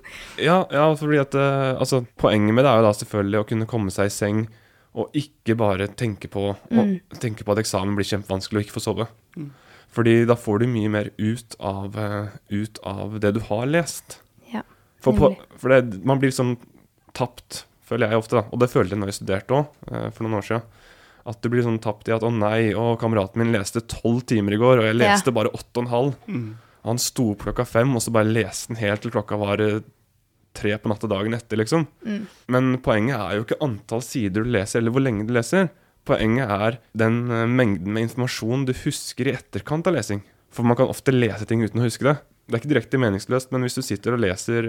Ja, 0.43 0.62
ja 0.75 0.87
fordi 0.99 1.21
at 1.23 1.35
eh, 1.38 1.75
Altså, 1.75 2.05
poenget 2.21 2.55
med 2.55 2.67
det 2.67 2.73
er 2.73 2.81
jo 2.81 2.88
da 2.88 2.95
selvfølgelig 3.00 3.43
å 3.43 3.49
kunne 3.53 3.71
komme 3.71 3.95
seg 3.95 4.11
i 4.11 4.15
seng 4.15 4.47
og 4.99 5.15
ikke 5.15 5.55
bare 5.59 5.87
tenke 5.95 6.27
på, 6.33 6.49
og, 6.57 6.93
tenke 7.23 7.45
på 7.47 7.53
at 7.55 7.61
eksamen 7.61 7.95
blir 7.95 8.09
kjempevanskelig 8.09 8.59
og 8.59 8.65
ikke 8.65 8.75
få 8.75 8.83
sove. 8.83 9.07
Mm. 9.38 9.49
Fordi 9.95 10.14
da 10.28 10.35
får 10.37 10.59
du 10.61 10.66
mye 10.71 10.90
mer 10.92 11.11
ut 11.16 11.54
av, 11.64 11.97
eh, 11.97 12.28
ut 12.52 12.78
av 12.87 13.16
det 13.23 13.33
du 13.38 13.40
har 13.49 13.64
lest. 13.71 14.18
Ja, 14.52 14.62
For, 15.00 15.16
på, 15.16 15.30
for 15.57 15.73
det, 15.73 16.02
man 16.04 16.21
blir 16.21 16.35
sånn 16.35 16.57
tapt, 17.16 17.64
føler 17.88 18.11
jeg 18.12 18.21
ofte, 18.21 18.37
da. 18.42 18.45
Og 18.52 18.61
det 18.61 18.68
følte 18.71 18.95
jeg 18.97 19.00
når 19.00 19.12
jeg 19.14 19.21
studerte 19.23 19.57
òg, 19.62 19.66
for 20.12 20.26
noen 20.26 20.38
år 20.42 20.47
siden. 20.50 20.62
At 21.28 21.40
du 21.45 21.49
blir 21.52 21.64
sånn 21.64 21.80
tapt 21.85 22.09
i 22.09 22.12
at 22.14 22.23
'å 22.25 22.30
nei, 22.33 22.73
å, 22.73 22.97
kameraten 23.00 23.37
min 23.40 23.52
leste 23.52 23.80
tolv 23.85 24.23
timer 24.28 24.54
i 24.54 24.61
går', 24.61 24.78
og 24.80 24.85
jeg 24.88 24.97
Ja. 24.97 25.14
leste 25.14 25.33
bare 25.35 25.50
åtte 25.52 25.76
og 25.76 25.85
en 25.85 25.90
halv. 25.92 26.14
Mm. 26.28 26.57
Han 26.85 26.99
sto 26.99 27.30
opp 27.33 27.42
klokka 27.45 27.66
fem, 27.66 27.95
og 27.97 28.00
så 28.02 28.12
bare 28.12 28.33
leste 28.33 28.68
han 28.68 28.76
helt 28.76 29.02
til 29.02 29.11
klokka 29.11 29.37
var 29.38 29.61
eh, 29.61 29.80
tre 30.54 30.76
på 30.78 30.88
natta 30.88 31.07
dagen 31.09 31.35
etter, 31.35 31.57
liksom. 31.59 31.87
Mm. 32.07 32.26
Men 32.49 32.78
poenget 32.78 33.16
er 33.18 33.37
jo 33.37 33.45
ikke 33.45 33.61
antall 33.62 34.00
sider 34.02 34.42
du 34.45 34.50
leser, 34.50 34.78
eller 34.80 34.90
hvor 34.90 35.02
lenge 35.04 35.26
du 35.26 35.33
leser. 35.35 35.68
Poenget 36.09 36.49
er 36.49 36.79
den 36.97 37.27
eh, 37.29 37.45
mengden 37.45 37.93
med 37.93 38.09
informasjon 38.09 38.65
du 38.69 38.73
husker 38.85 39.29
i 39.29 39.37
etterkant 39.37 39.88
av 39.91 39.99
lesing. 39.99 40.23
For 40.55 40.65
man 40.65 40.79
kan 40.79 40.88
ofte 40.88 41.12
lese 41.12 41.45
ting 41.49 41.61
uten 41.61 41.83
å 41.83 41.85
huske 41.85 42.09
det. 42.09 42.17
Det 42.49 42.57
er 42.57 42.62
ikke 42.62 42.71
direkte 42.73 42.99
meningsløst, 43.00 43.50
men 43.52 43.64
hvis 43.64 43.76
du 43.76 43.83
sitter 43.85 44.14
og 44.17 44.23
leser 44.25 44.69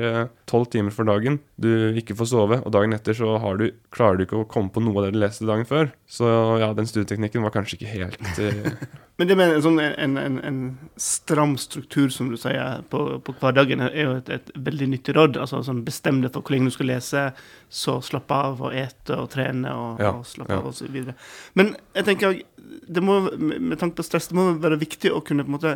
tolv 0.49 0.67
timer 0.73 0.91
for 0.91 1.07
dagen, 1.07 1.37
du 1.55 1.95
ikke 1.95 2.17
får 2.19 2.27
sove, 2.33 2.57
og 2.59 2.73
dagen 2.75 2.91
etter 2.91 3.15
så 3.15 3.37
har 3.39 3.55
du, 3.61 3.69
klarer 3.95 4.19
du 4.19 4.25
ikke 4.25 4.41
å 4.41 4.47
komme 4.51 4.67
på 4.75 4.83
noe 4.83 4.99
av 4.99 5.07
det 5.07 5.13
du 5.15 5.21
leste 5.23 5.47
dagen 5.47 5.63
før, 5.69 5.93
så 6.11 6.27
ja, 6.59 6.73
den 6.75 6.89
studieteknikken 6.89 7.45
var 7.45 7.53
kanskje 7.55 7.79
ikke 7.79 7.93
helt 7.93 8.41
eh, 8.43 8.73
Men 9.19 9.27
det 9.27 9.35
med 9.35 9.51
en, 9.51 9.63
sånn, 9.63 9.79
en, 9.83 10.17
en, 10.19 10.35
en 10.47 10.59
stram 10.99 11.57
struktur, 11.59 12.07
som 12.11 12.29
du 12.31 12.37
sier, 12.39 12.83
på, 12.91 13.01
på 13.23 13.33
hverdagen, 13.41 13.83
er 13.83 13.97
jo 14.05 14.13
et, 14.15 14.29
et 14.31 14.51
veldig 14.55 14.87
nyttig 14.93 15.15
råd. 15.17 15.39
Altså 15.43 15.59
sånn 15.67 15.81
Bestem 15.83 16.21
deg 16.23 16.31
for 16.31 16.43
hvor 16.43 16.55
lenge 16.55 16.71
du 16.71 16.75
skal 16.77 16.87
lese, 16.87 17.23
så 17.67 17.97
slapp 18.05 18.31
av 18.31 18.63
og 18.63 18.75
ete 18.79 19.17
og 19.19 19.27
trene 19.33 19.73
og, 19.75 19.99
Ja, 19.99 20.13
og 20.15 20.23
slappe 20.27 20.55
ja. 20.55 20.61
av 20.61 20.69
og 20.71 20.77
så 20.77 20.87
videre. 20.87 21.17
Men 21.59 21.73
jeg 21.97 22.07
tenker 22.07 22.39
det 22.87 23.03
må, 23.03 23.19
med 23.35 23.75
tanke 23.81 23.99
på 23.99 24.07
stress, 24.07 24.29
det 24.31 24.39
må 24.39 24.53
være 24.61 24.79
viktig 24.79 25.11
å 25.11 25.19
kunne 25.25 25.43
på 25.43 25.51
en 25.51 25.57
måte 25.57 25.75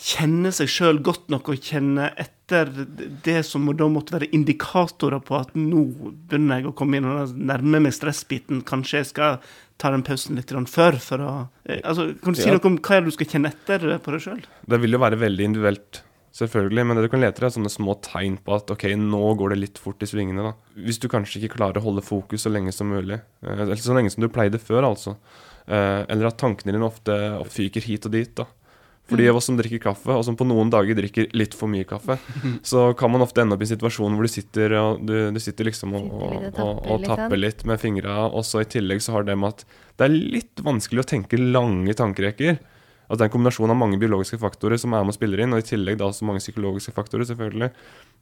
kjenne 0.00 0.50
seg 0.54 0.70
sjøl 0.72 1.00
godt 1.04 1.28
nok 1.32 1.50
og 1.52 1.60
kjenne 1.60 2.08
etter 2.20 2.70
det 3.24 3.40
som 3.46 3.66
da 3.76 3.88
måtte 3.92 4.14
være 4.16 4.30
indikatorer 4.34 5.20
på 5.22 5.36
at 5.38 5.52
nå 5.58 5.82
begynner 6.30 6.62
jeg 6.62 6.70
å 6.70 6.76
komme 6.76 6.98
inn 6.98 7.08
og 7.08 7.34
nærme 7.36 7.82
meg 7.84 7.94
stressbiten. 7.94 8.62
Kanskje 8.66 9.02
jeg 9.02 9.10
skal 9.12 9.40
ta 9.80 9.90
den 9.92 10.04
pausen 10.06 10.38
litt 10.38 10.52
før? 10.72 10.98
For 11.00 11.24
å, 11.24 11.32
eh, 11.66 11.80
altså, 11.84 12.14
kan 12.22 12.32
du 12.34 12.40
si 12.40 12.48
Ja. 12.48 12.54
noe 12.56 12.64
om 12.66 12.78
hva 12.78 12.96
er 12.96 13.00
det 13.00 13.10
du 13.12 13.16
skal 13.18 13.26
kjenne 13.26 13.52
etter 13.52 13.98
på 13.98 14.12
deg 14.12 14.20
sjøl? 14.20 14.42
Det 14.66 14.80
vil 14.80 14.92
jo 14.92 14.98
være 14.98 15.20
veldig 15.20 15.44
individuelt, 15.44 16.02
selvfølgelig, 16.32 16.86
men 16.86 16.96
det 16.96 17.04
du 17.04 17.08
kan 17.08 17.20
lete 17.20 17.34
etter, 17.36 17.46
er 17.46 17.60
sånne 17.60 17.70
små 17.70 18.00
tegn 18.00 18.38
på 18.38 18.56
at 18.56 18.70
ok, 18.70 18.84
nå 18.96 19.36
går 19.36 19.50
det 19.50 19.58
litt 19.58 19.78
fort 19.78 20.00
i 20.02 20.06
svingene. 20.06 20.42
da. 20.42 20.54
Hvis 20.76 20.98
du 20.98 21.08
kanskje 21.08 21.40
ikke 21.42 21.56
klarer 21.56 21.76
å 21.80 21.84
holde 21.84 22.02
fokus 22.02 22.44
så 22.44 22.50
lenge 22.50 22.72
som 22.72 22.88
mulig, 22.88 23.20
eh, 23.42 23.52
eller 23.52 23.76
så 23.76 23.94
lenge 23.94 24.10
som 24.10 24.22
du 24.22 24.28
pleide 24.28 24.58
før, 24.58 24.82
altså. 24.84 25.16
Eh, 25.68 26.06
eller 26.08 26.26
at 26.26 26.38
tankene 26.38 26.72
dine 26.72 26.88
ofte 26.88 27.12
fyker 27.46 27.82
hit 27.82 28.06
og 28.06 28.12
dit. 28.12 28.34
da. 28.34 28.46
For 29.10 29.18
de 29.18 29.26
av 29.30 29.40
oss 29.40 29.48
som 29.50 29.58
drikker 29.58 29.82
kaffe, 29.82 30.14
og 30.14 30.22
som 30.26 30.36
på 30.38 30.46
noen 30.46 30.70
dager 30.70 30.94
drikker 30.94 31.32
litt 31.36 31.56
for 31.58 31.70
mye 31.70 31.86
kaffe, 31.88 32.16
så 32.70 32.90
kan 32.98 33.10
man 33.12 33.24
ofte 33.26 33.42
ende 33.42 33.56
opp 33.56 33.64
i 33.64 33.66
en 33.66 33.72
situasjon 33.74 34.16
hvor 34.16 34.26
du 34.26 34.32
sitter, 34.32 34.76
og 34.78 35.04
du, 35.06 35.14
du 35.34 35.40
sitter 35.42 35.66
liksom 35.68 35.96
og, 35.98 36.10
og, 36.14 36.50
og 36.54 36.84
og, 36.86 37.06
tapper 37.06 37.40
litt, 37.40 37.64
med 37.68 37.82
fingra, 37.82 38.22
og 38.28 38.46
så 38.46 38.62
i 38.62 38.68
tillegg 38.70 39.02
så 39.02 39.18
har 39.18 39.26
det 39.26 39.36
med 39.38 39.56
at 39.56 39.66
det 39.98 40.06
er 40.06 40.14
litt 40.16 40.62
vanskelig 40.64 41.02
å 41.02 41.08
tenke 41.10 41.40
lange 41.40 41.92
tankerekker. 41.98 42.60
At 43.10 43.18
det 43.18 43.24
er 43.24 43.28
en 43.28 43.34
kombinasjon 43.34 43.72
av 43.72 43.76
mange 43.76 43.98
biologiske 43.98 44.38
faktorer 44.38 44.78
som 44.78 44.94
er 44.94 45.02
med 45.02 45.12
og 45.12 45.16
spiller 45.18 45.42
inn, 45.42 45.56
og 45.56 45.64
i 45.64 45.66
tillegg 45.66 45.98
da 45.98 46.12
så 46.14 46.24
mange 46.28 46.42
psykologiske 46.44 46.94
faktorer, 46.94 47.26
selvfølgelig. 47.26 47.68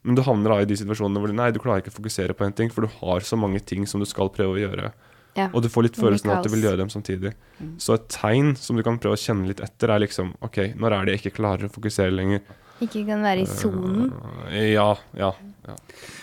Men 0.08 0.16
du 0.16 0.22
havner 0.24 0.54
da 0.54 0.62
i 0.64 0.68
de 0.70 0.78
situasjonene 0.80 1.20
hvor 1.20 1.28
du, 1.28 1.36
nei, 1.36 1.50
du 1.52 1.60
klarer 1.60 1.84
ikke 1.84 1.92
å 1.92 1.98
fokusere 1.98 2.36
på 2.38 2.46
en 2.46 2.56
ting, 2.56 2.72
for 2.72 2.86
du 2.86 2.94
har 3.02 3.26
så 3.26 3.36
mange 3.36 3.60
ting 3.60 3.84
som 3.90 4.00
du 4.00 4.08
skal 4.08 4.32
prøve 4.32 4.56
å 4.56 4.62
gjøre. 4.62 4.92
Ja. 5.38 5.48
Og 5.52 5.62
du 5.62 5.68
får 5.70 5.86
litt 5.86 5.98
følelsen 5.98 6.32
av 6.32 6.40
at 6.40 6.48
du 6.48 6.52
vil 6.54 6.64
gjøre 6.66 6.80
dem 6.80 6.92
samtidig. 6.92 7.34
Så 7.78 7.94
et 7.94 8.08
tegn 8.12 8.54
som 8.58 8.78
du 8.78 8.84
kan 8.86 8.98
prøve 8.98 9.18
å 9.18 9.20
kjenne 9.20 9.46
litt 9.50 9.62
etter, 9.64 9.92
er 9.94 10.02
liksom 10.02 10.34
OK, 10.44 10.64
når 10.78 10.96
er 10.96 11.06
det 11.06 11.14
jeg 11.16 11.24
ikke 11.24 11.38
klarer 11.38 11.68
å 11.68 11.74
fokusere 11.74 12.14
lenger? 12.14 12.42
Ikke 12.82 13.04
kan 13.06 13.22
være 13.26 13.44
i 13.44 13.50
sonen. 13.50 14.10
Uh, 14.10 14.58
Ja, 14.72 14.90
ja. 15.18 15.32
ja. 15.66 15.78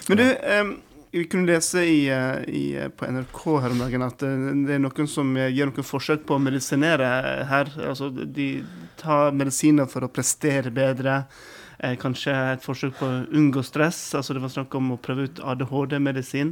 Men 0.09 0.21
du, 0.21 0.25
um, 0.59 0.75
vi 1.15 1.23
kunne 1.31 1.47
lese 1.47 1.83
i, 1.87 2.09
eh, 2.11 2.43
i, 2.51 2.63
eh, 2.75 2.89
på 2.91 3.07
NRK 3.07 3.41
her 3.63 3.71
om 3.71 3.79
dagen 3.79 4.03
at 4.03 4.23
eh, 4.27 4.47
det 4.67 4.75
er 4.75 4.81
noen 4.83 5.07
som 5.07 5.29
eh, 5.39 5.47
gjør 5.55 5.69
noen 5.71 5.87
forsøk 5.87 6.25
på 6.27 6.35
å 6.35 6.43
medisinere 6.43 7.11
her. 7.47 7.71
Altså, 7.87 8.09
de 8.11 8.49
tar 8.99 9.31
medisiner 9.31 9.87
for 9.87 10.03
å 10.03 10.11
prestere 10.11 10.73
bedre. 10.75 11.21
Eh, 11.79 11.95
kanskje 12.01 12.35
et 12.55 12.63
forsøk 12.67 12.97
på 12.99 13.07
å 13.07 13.23
unngå 13.31 13.63
stress. 13.63 14.01
Altså, 14.15 14.35
det 14.35 14.43
var 14.43 14.51
snakk 14.51 14.75
om 14.75 14.91
å 14.95 14.99
prøve 14.99 15.29
ut 15.29 15.39
ADHD-medisin. 15.39 16.51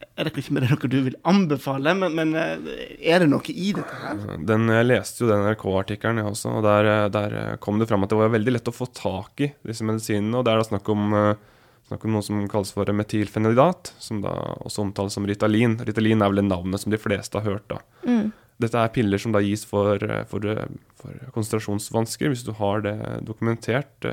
Jeg 0.00 0.26
vet 0.26 0.38
ikke 0.40 0.52
om 0.52 0.58
det 0.58 0.66
er 0.66 0.72
noe 0.74 0.88
du 0.92 0.98
vil 1.04 1.16
anbefale, 1.28 1.92
men, 1.96 2.16
men 2.16 2.32
eh, 2.36 2.96
er 3.12 3.22
det 3.22 3.28
noe 3.30 3.52
i 3.52 3.70
dette 3.76 4.00
her? 4.02 4.18
Den, 4.48 4.66
jeg 4.72 4.88
leste 4.88 5.22
jo 5.22 5.28
den 5.30 5.44
NRK-artikkelen, 5.46 6.20
jeg 6.20 6.28
også, 6.28 6.52
og 6.58 6.66
der, 6.66 6.88
eh, 6.88 7.04
der 7.12 7.36
eh, 7.36 7.54
kom 7.60 7.80
det 7.80 7.88
fram 7.88 8.04
at 8.04 8.12
det 8.12 8.18
var 8.20 8.32
veldig 8.32 8.54
lett 8.54 8.68
å 8.68 8.74
få 8.74 8.88
tak 8.96 9.44
i 9.44 9.50
disse 9.68 9.86
medisinene. 9.86 10.40
Og 10.40 10.44
det 10.44 10.52
er 10.52 10.60
da 10.60 10.66
snakk 10.68 10.90
om, 10.92 11.16
snakk 11.88 12.04
om 12.04 12.16
noe 12.16 12.24
som 12.26 12.42
kalles 12.52 12.72
for 12.76 12.92
metilfenidat, 12.96 13.92
som 14.00 14.20
da 14.24 14.34
også 14.60 14.84
omtales 14.86 15.16
som 15.16 15.28
Ritalin. 15.28 15.78
Ritalin 15.88 16.24
er 16.24 16.32
vel 16.32 16.42
det 16.42 16.48
navnet 16.50 16.84
som 16.84 16.92
de 16.92 17.00
fleste 17.00 17.40
har 17.40 17.56
hørt, 17.56 17.68
da. 17.72 17.80
Mm. 18.04 18.28
Dette 18.60 18.76
er 18.76 18.92
piller 18.92 19.20
som 19.20 19.32
da 19.32 19.40
gis 19.40 19.64
for, 19.64 20.00
for, 20.28 20.48
for 21.00 21.30
konsentrasjonsvansker, 21.32 22.28
hvis 22.28 22.44
du 22.44 22.52
har 22.58 22.84
det 22.84 22.98
dokumentert. 23.24 24.10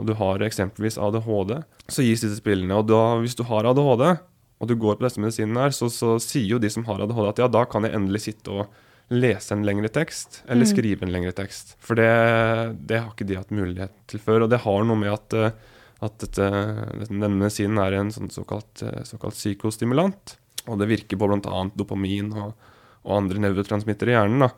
Og 0.00 0.08
du 0.08 0.16
har 0.18 0.42
eksempelvis 0.42 0.98
ADHD, 0.98 1.60
så 1.86 2.02
gis 2.02 2.24
disse 2.24 2.42
pillene. 2.42 2.80
Og 2.80 2.88
da, 2.90 3.20
hvis 3.22 3.38
du 3.38 3.44
har 3.46 3.68
ADHD, 3.70 4.16
og 4.60 4.68
du 4.68 4.74
går 4.76 4.98
på 5.00 5.06
disse 5.06 5.20
medisinene 5.22 5.62
her, 5.66 5.72
så, 5.72 5.88
så 5.88 6.18
sier 6.20 6.44
jo 6.54 6.58
de 6.60 6.68
som 6.70 6.84
har 6.84 7.00
ADHD 7.00 7.28
at 7.30 7.38
ja, 7.40 7.48
da 7.48 7.64
kan 7.64 7.86
jeg 7.86 7.96
endelig 7.96 8.20
sitte 8.26 8.52
og 8.52 8.68
lese 9.10 9.50
en 9.56 9.64
lengre 9.66 9.88
tekst, 9.90 10.42
eller 10.46 10.62
Mm. 10.68 10.70
skrive 10.70 11.02
en 11.02 11.10
lengre 11.10 11.32
tekst. 11.34 11.72
For 11.82 11.98
det, 11.98 12.06
det 12.86 13.00
har 13.00 13.08
ikke 13.10 13.26
de 13.26 13.38
hatt 13.40 13.50
mulighet 13.50 13.90
til 14.06 14.20
før. 14.22 14.44
Og 14.44 14.50
det 14.52 14.60
har 14.62 14.84
noe 14.86 15.00
med 15.00 15.10
at, 15.10 15.34
eh, 15.34 15.50
at 16.06 16.18
dette, 16.22 16.50
denne 17.08 17.30
medisinen 17.32 17.80
er 17.82 17.96
en 17.98 18.12
sånn 18.14 18.30
såkalt, 18.30 18.84
eh, 18.86 19.02
såkalt 19.08 19.34
psykostimulant. 19.34 20.36
Og 20.68 20.78
det 20.78 20.86
virker 20.92 21.18
på 21.18 21.26
bl.a. 21.26 21.64
dopamin 21.74 22.30
og, 22.36 22.52
og 23.02 23.16
andre 23.16 23.42
nevrotransmittere 23.48 24.12
i 24.12 24.18
hjernen. 24.18 24.44
da. 24.46 24.52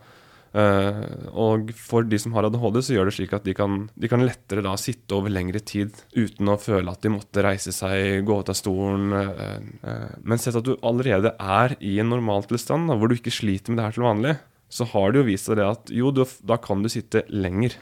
Eh, 0.53 1.29
og 1.33 1.71
for 1.81 2.05
de 2.05 2.19
som 2.21 2.35
har 2.37 2.45
ADHD, 2.45 2.79
så 2.85 2.97
gjør 2.97 3.09
det 3.09 3.15
slik 3.17 3.33
at 3.37 3.47
de 3.49 3.55
kan, 3.57 3.87
de 3.97 4.11
kan 4.11 4.25
lettere 4.25 4.65
da 4.65 4.75
sitte 4.81 5.17
over 5.17 5.33
lengre 5.33 5.63
tid 5.65 5.95
uten 6.13 6.51
å 6.53 6.59
føle 6.61 6.93
at 6.93 7.05
de 7.05 7.13
måtte 7.15 7.45
reise 7.45 7.73
seg, 7.73 8.21
gå 8.29 8.39
ut 8.43 8.53
av 8.53 8.59
stolen. 8.59 9.13
eh, 9.17 9.55
eh. 9.89 10.11
Men 10.21 10.43
sett 10.43 10.59
at 10.59 10.69
du 10.69 10.75
allerede 10.85 11.35
er 11.41 11.77
i 11.81 11.99
en 12.03 12.13
normaltilstand, 12.13 12.91
da, 12.91 12.99
hvor 12.99 13.09
du 13.09 13.17
ikke 13.17 13.33
sliter 13.33 13.73
med 13.73 13.81
det 13.81 13.89
her 13.89 13.97
til 13.97 14.09
vanlig, 14.09 14.37
så 14.73 14.89
har 14.93 15.13
det 15.13 15.23
jo 15.23 15.31
vist 15.31 15.49
seg 15.49 15.59
det 15.61 15.69
at 15.69 15.91
jo, 15.93 16.13
da 16.13 16.61
kan 16.61 16.85
du 16.85 16.93
sitte 16.93 17.25
lenger. 17.33 17.79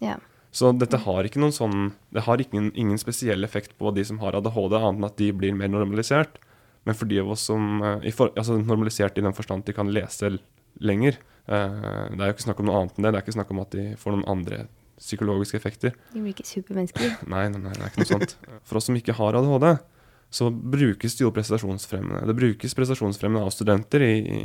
Ja. 0.00 0.16
Så 0.56 0.72
dette 0.72 1.02
har 1.04 1.26
ikke 1.26 1.40
noen 1.40 1.52
sånn 1.52 1.90
Det 2.14 2.22
har 2.24 2.40
ingen, 2.40 2.70
ingen 2.78 2.96
spesiell 3.00 3.44
effekt 3.44 3.74
på 3.76 3.90
de 3.92 4.04
som 4.08 4.20
har 4.22 4.36
ADHD, 4.38 4.76
annet 4.78 5.00
enn 5.02 5.08
at 5.08 5.16
de 5.20 5.28
blir 5.36 5.56
mer 5.56 5.68
normalisert. 5.68 6.38
Men 6.88 6.96
for 6.96 7.08
de 7.10 7.18
av 7.20 7.32
oss 7.34 7.42
som 7.48 7.80
for, 8.14 8.30
altså 8.38 8.56
Normalisert 8.62 9.18
i 9.18 9.24
den 9.24 9.36
forstand 9.36 9.66
de 9.66 9.74
kan 9.76 9.90
lese 9.92 10.30
lenger. 10.80 11.18
Eh, 11.46 11.76
det 12.12 12.20
er 12.20 12.30
jo 12.30 12.36
ikke 12.36 12.46
snakk 12.48 12.62
om 12.62 12.70
noe 12.70 12.80
annet 12.80 12.96
enn 12.96 13.06
det. 13.06 13.12
Det 13.12 13.20
er 13.20 13.26
ikke 13.26 13.36
snakk 13.38 13.52
om 13.54 13.62
at 13.64 13.76
de 13.76 13.84
får 14.00 14.16
noen 14.16 14.30
andre 14.36 14.62
psykologiske 14.96 15.58
effekter. 15.60 15.92
De 16.14 16.22
blir 16.22 16.32
ikke 16.32 16.48
supermennesker. 16.48 17.18
Nei, 17.32 17.44
nei, 17.52 17.60
nei, 17.60 17.74
det 17.76 17.84
er 17.84 17.92
ikke 17.92 18.04
noe 18.04 18.12
sånt. 18.14 18.36
For 18.64 18.80
oss 18.80 18.88
som 18.88 18.96
ikke 18.96 19.16
har 19.18 19.36
ADHD, 19.36 19.68
så 20.36 20.48
brukes 20.50 21.18
det 21.18 21.22
jo 21.24 21.34
prestasjonsfremmende. 21.36 22.24
Det 22.28 22.36
brukes 22.38 22.74
prestasjonsfremmende 22.76 23.44
av 23.46 23.54
studenter 23.54 24.04
i, 24.06 24.16
i 24.24 24.42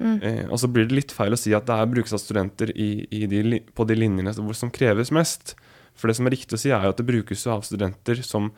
Mm. 0.00 0.16
Eh, 0.24 0.44
og 0.48 0.56
så 0.56 0.68
blir 0.72 0.86
det 0.88 0.96
litt 0.96 1.12
feil 1.12 1.36
å 1.36 1.38
si 1.38 1.52
at 1.52 1.66
det 1.68 1.76
er 1.76 1.88
brukes 1.92 2.14
av 2.16 2.22
studenter 2.22 2.72
i, 2.72 3.04
i 3.12 3.26
de, 3.28 3.58
på 3.76 3.84
de 3.84 3.96
linjene 3.98 4.32
som, 4.32 4.48
som 4.56 4.72
kreves 4.72 5.12
mest. 5.12 5.54
For 5.92 6.08
det 6.08 6.16
som 6.16 6.28
er 6.28 6.34
riktig 6.38 6.56
å 6.56 6.60
si, 6.62 6.70
er 6.72 6.86
jo 6.86 6.94
at 6.94 7.00
det 7.00 7.08
brukes 7.10 7.44
av 7.50 7.66
studenter 7.68 8.22
som 8.24 8.48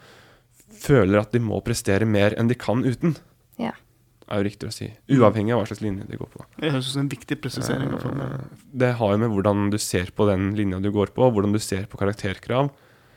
føler 0.82 1.18
at 1.18 1.34
de 1.34 1.42
må 1.42 1.58
prestere 1.66 2.06
mer 2.06 2.36
enn 2.38 2.50
de 2.50 2.58
kan 2.58 2.84
uten. 2.86 3.16
Ja. 3.60 3.74
Er 4.28 4.40
jo 4.42 4.46
riktig 4.48 4.68
å 4.68 4.72
si. 4.72 4.88
Uavhengig 5.10 5.52
av 5.54 5.60
hva 5.62 5.66
slags 5.70 5.82
linje 5.82 6.06
de 6.08 6.16
går 6.20 6.28
på. 6.32 6.44
Det 6.60 6.70
høres 6.72 6.88
ut 6.88 6.92
som 6.94 7.02
en 7.04 7.08
viktig 7.12 7.40
presisering. 7.42 7.90
å 7.94 8.00
få 8.02 8.12
med. 8.14 8.32
Eh, 8.40 8.62
Det 8.84 8.92
har 8.98 9.12
jo 9.12 9.18
med 9.18 9.30
hvordan 9.30 9.70
du 9.70 9.78
ser 9.78 10.10
på 10.14 10.26
den 10.28 10.54
linja 10.56 10.80
du 10.80 10.90
går 10.92 11.12
på, 11.16 11.30
hvordan 11.32 11.52
du 11.52 11.58
ser 11.58 11.84
på 11.86 11.98
karakterkrav. 11.98 12.70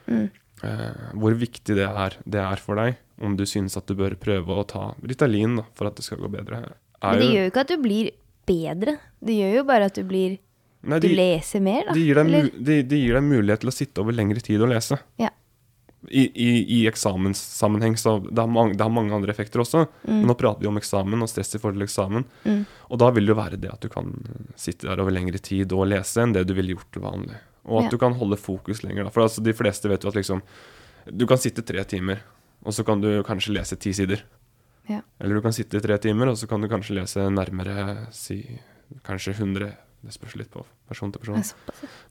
Mm. 0.07 0.29
Uh, 0.63 1.11
hvor 1.19 1.33
viktig 1.35 1.75
det 1.75 1.85
er, 1.85 2.15
det 2.25 2.39
er 2.41 2.55
for 2.63 2.75
deg. 2.79 2.95
Om 3.21 3.35
du 3.37 3.43
synes 3.45 3.75
at 3.77 3.85
du 3.87 3.93
bør 3.95 4.15
prøve 4.19 4.47
å 4.55 4.65
ta 4.67 4.93
Ritalin 5.03 5.57
da, 5.57 5.63
for 5.75 5.87
at 5.87 5.95
det 5.95 6.03
skal 6.07 6.17
gå 6.23 6.29
bedre. 6.31 6.61
Er 7.01 7.11
Men 7.11 7.19
det 7.19 7.25
jo- 7.27 7.33
gjør 7.35 7.43
jo 7.45 7.51
ikke 7.51 7.61
at 7.65 7.67
du 7.67 7.77
blir 7.77 8.11
bedre. 8.47 8.97
Det 9.23 9.35
gjør 9.35 9.55
jo 9.55 9.63
bare 9.63 9.85
at 9.85 9.93
du 9.95 10.03
blir 10.03 10.39
Nei, 10.85 10.99
Du 10.99 11.07
leser 11.09 11.61
mer, 11.61 11.83
da. 11.87 11.93
De 11.93 11.99
gir, 11.99 12.13
deg, 12.13 12.63
de, 12.63 12.83
de 12.83 12.95
gir 13.01 13.13
deg 13.17 13.23
mulighet 13.23 13.59
til 13.61 13.69
å 13.69 13.73
sitte 13.73 13.97
over 14.03 14.13
lengre 14.13 14.39
tid 14.39 14.61
og 14.61 14.69
lese. 14.69 14.99
Ja. 15.17 15.29
I, 16.09 16.23
i, 16.35 16.49
i 16.77 16.87
eksamenssammenheng, 16.87 17.95
så 17.97 18.19
det 18.29 18.37
har, 18.39 18.47
mange, 18.51 18.73
det 18.77 18.83
har 18.85 18.91
mange 18.93 19.13
andre 19.15 19.31
effekter 19.33 19.59
også. 19.63 19.85
Men 20.05 20.27
nå 20.29 20.35
prater 20.37 20.61
vi 20.61 20.67
om 20.69 20.77
eksamen 20.77 21.21
og 21.25 21.29
stress 21.31 21.55
i 21.55 21.59
forhold 21.61 21.79
til 21.79 21.87
eksamen. 21.87 22.25
Mm. 22.45 22.61
Og 22.89 22.99
da 23.01 23.09
vil 23.15 23.25
det 23.25 23.33
jo 23.33 23.37
være 23.39 23.57
det 23.61 23.71
at 23.73 23.81
du 23.81 23.89
kan 23.89 24.11
sitte 24.59 24.87
der 24.89 25.01
over 25.01 25.11
lengre 25.15 25.39
tid 25.41 25.73
og 25.73 25.87
lese 25.89 26.21
enn 26.21 26.35
det 26.35 26.45
du 26.49 26.53
ville 26.57 26.75
gjort 26.75 26.91
til 26.93 27.01
vanlig. 27.05 27.39
Og 27.65 27.79
at 27.79 27.87
Ja. 27.87 27.89
du 27.95 27.97
kan 27.97 28.13
holde 28.13 28.37
fokus 28.37 28.83
lenger. 28.83 29.03
Da. 29.07 29.09
For 29.09 29.25
altså, 29.25 29.41
de 29.41 29.53
fleste 29.57 29.89
vet 29.89 30.03
jo 30.05 30.09
at 30.13 30.15
liksom 30.15 30.41
Du 31.11 31.25
kan 31.27 31.37
sitte 31.37 31.61
tre 31.65 31.83
timer, 31.85 32.19
og 32.65 32.73
så 32.73 32.83
kan 32.85 33.01
du 33.01 33.21
kanskje 33.23 33.53
lese 33.53 33.75
ti 33.77 33.91
sider. 33.93 34.23
Ja. 34.89 35.01
Eller 35.19 35.35
du 35.35 35.41
kan 35.41 35.53
sitte 35.53 35.77
i 35.77 35.81
tre 35.81 35.97
timer, 36.01 36.29
og 36.29 36.37
så 36.37 36.47
kan 36.49 36.61
du 36.61 36.67
kanskje 36.67 36.95
lese 36.97 37.25
nærmere 37.29 38.07
si 38.13 38.39
kanskje 39.05 39.33
100 39.37 39.71
Det 40.05 40.13
spørs 40.13 40.35
litt 40.37 40.49
på 40.53 40.63
person 40.87 41.11
til 41.11 41.19
person. 41.21 41.41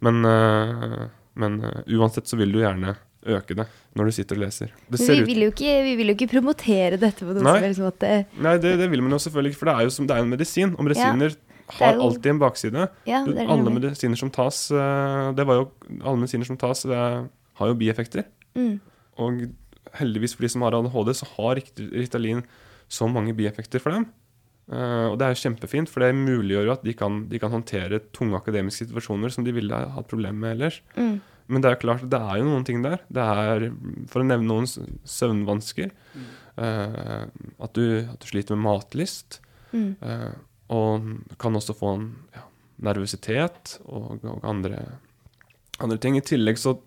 Men, 0.00 0.24
øh, 0.24 1.08
men 1.38 1.60
øh, 1.64 1.82
uansett 1.98 2.26
så 2.26 2.36
vil 2.36 2.50
du 2.52 2.58
gjerne 2.58 2.96
øke 3.26 3.56
det 3.56 3.66
når 3.96 4.10
du 4.10 4.14
sitter 4.16 4.38
og 4.38 4.44
leser. 4.44 4.70
Det 4.90 5.00
ser 5.00 5.20
vi 5.20 5.26
vil, 5.32 5.42
jo 5.46 5.52
ikke, 5.54 5.74
vi 5.86 5.96
vil 6.00 6.10
jo 6.10 6.16
ikke 6.18 6.30
promotere 6.34 6.98
dette 7.00 7.24
på 7.24 7.32
noen 7.32 7.46
Nei. 7.46 7.56
som 7.56 7.66
helst 7.68 7.84
måte. 7.84 8.12
Nei, 8.46 8.54
det, 8.62 8.76
det 8.80 8.88
vil 8.92 9.04
man 9.04 9.16
jo 9.16 9.20
selvfølgelig 9.24 9.54
ikke, 9.54 9.60
for 9.62 9.70
det 9.70 9.74
er 9.74 9.88
jo 9.88 9.94
som, 9.96 10.08
det 10.10 10.16
er 10.16 10.24
en 10.24 10.32
medisin. 10.32 10.74
Og 10.76 10.88
medisiner 10.88 11.36
har 11.78 11.94
jo- 11.94 12.08
alltid 12.08 12.30
en 12.34 12.42
bakside. 12.42 12.88
Ja, 13.08 13.22
det 13.26 13.36
er 13.40 13.52
alle 13.54 13.74
medisiner 13.76 14.20
som 14.20 14.30
tas 14.34 14.66
øh, 14.70 15.30
Det 15.36 15.46
var 15.48 15.62
jo 15.62 15.70
Alle 16.02 16.18
medisiner 16.20 16.44
som 16.44 16.58
tas, 16.60 16.82
det 16.82 16.98
har 16.98 17.70
jo 17.70 17.78
bieffekter. 17.78 18.26
Mm. 18.54 18.80
Og 19.22 19.46
heldigvis 19.94 20.34
for 20.34 20.42
de 20.42 20.50
som 20.50 20.62
har 20.66 20.74
ADHD, 20.74 21.14
så 21.14 21.28
har 21.36 21.60
Ritalin 21.78 22.42
så 22.90 23.06
mange 23.08 23.34
bieffekter 23.36 23.80
for 23.82 23.94
dem. 23.94 24.08
Uh, 24.64 25.12
og 25.12 25.18
det 25.20 25.26
er 25.26 25.34
jo 25.34 25.42
kjempefint, 25.42 25.90
for 25.92 26.00
det 26.00 26.14
muliggjør 26.16 26.70
jo 26.70 26.72
at 26.72 26.84
de 26.86 26.94
kan, 26.96 27.28
de 27.28 27.38
kan 27.38 27.52
håndtere 27.52 28.00
tunge 28.16 28.36
akademiske 28.38 28.86
situasjoner 28.86 29.32
som 29.32 29.44
de 29.44 29.52
ville 29.52 29.76
ha 29.76 29.90
hatt 29.92 30.08
problemer 30.08 30.40
med 30.40 30.54
ellers. 30.56 30.80
Mm. 30.96 31.18
Men 31.46 31.64
det 31.64 31.70
er 31.70 31.80
klart, 31.82 32.04
det 32.08 32.18
er 32.18 32.40
jo 32.40 32.48
noen 32.48 32.64
ting 32.64 32.80
der. 32.84 33.02
Det 33.12 33.24
er, 33.44 33.68
for 34.10 34.22
å 34.22 34.28
nevne 34.28 34.48
noen, 34.48 34.68
søvnvansker. 34.68 35.92
søvnvansker. 36.14 36.28
eh, 36.56 37.26
at, 37.58 37.74
du, 37.76 38.04
at 38.08 38.20
du 38.22 38.28
sliter 38.30 38.56
med 38.56 38.64
matlyst. 38.68 39.40
Mm. 39.74 39.96
eh, 40.00 40.30
og 40.74 41.10
kan 41.42 41.58
også 41.58 41.74
få 41.76 41.90
en 41.98 42.06
ja, 42.32 42.46
nervøsitet 42.88 43.76
og, 43.84 44.22
og 44.24 44.46
andre, 44.48 44.80
andre 45.84 45.98
ting. 46.00 46.16
I 46.16 46.24
tillegg 46.24 46.60
så 46.60 46.78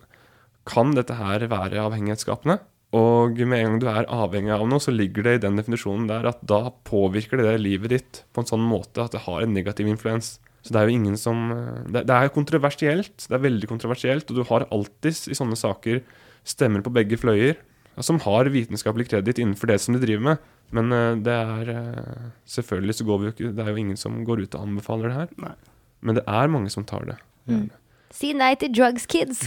kan 0.68 0.96
dette 0.98 1.16
her 1.20 1.46
være 1.52 1.84
avhengighetsskapende. 1.86 2.58
Og 2.98 3.38
med 3.44 3.60
en 3.60 3.66
gang 3.68 3.80
du 3.84 3.88
er 3.92 4.10
avhengig 4.16 4.54
av 4.56 4.66
noe, 4.68 4.82
så 4.82 4.94
ligger 4.96 5.26
det 5.28 5.34
i 5.38 5.44
den 5.44 5.60
definisjonen 5.60 6.08
der 6.10 6.30
at 6.30 6.40
da 6.48 6.70
påvirker 6.88 7.42
det 7.42 7.58
livet 7.60 7.92
ditt 7.94 8.22
på 8.32 8.44
en 8.44 8.50
sånn 8.50 8.64
måte 8.64 9.04
at 9.04 9.16
det 9.16 9.26
har 9.28 9.44
en 9.44 9.54
negativ 9.56 9.90
influens. 9.92 10.38
Så 10.66 10.74
det 10.74 10.80
er 10.82 10.90
jo 10.90 10.96
ingen 10.98 11.18
som 11.18 11.52
eh, 11.54 11.84
Det, 11.92 12.06
det 12.10 12.16
er 12.18 12.30
kontroversielt. 12.34 13.16
Det 13.28 13.36
er 13.38 13.44
veldig 13.46 13.68
kontroversielt, 13.70 14.30
og 14.32 14.36
du 14.40 14.44
har 14.50 14.66
alltid 14.72 15.30
i 15.32 15.38
sånne 15.38 15.56
saker 15.60 16.02
stemmer 16.48 16.82
på 16.84 16.92
begge 16.94 17.18
fløyer. 17.20 17.56
som 18.02 18.20
har 18.22 18.46
vitenskapelig 18.54 19.08
kreditt 19.10 19.40
innenfor 19.42 19.68
det 19.68 19.80
som 19.82 19.96
de 19.96 20.00
driver 20.04 20.24
med. 20.24 20.38
Men 20.72 20.92
eh, 20.92 21.16
det 21.24 21.34
er 21.34 21.70
eh, 21.72 22.30
Selvfølgelig 22.46 22.96
så 23.00 23.06
går 23.08 23.18
vi 23.20 23.26
jo 23.26 23.32
ikke 23.32 23.52
Det 23.56 23.64
er 23.64 23.70
jo 23.72 23.78
ingen 23.80 23.98
som 23.98 24.18
går 24.28 24.42
ut 24.44 24.56
og 24.56 24.62
anbefaler 24.68 25.08
det 25.10 25.16
her. 25.18 25.28
Nei. 25.38 25.54
Men 26.02 26.16
det 26.20 26.24
er 26.28 26.48
mange 26.52 26.70
som 26.70 26.84
tar 26.86 27.06
det. 27.08 27.16
Mm. 27.48 27.70
Si 28.12 28.34
nei 28.34 28.54
til 28.56 28.74
drugs, 28.76 29.06
kids. 29.10 29.42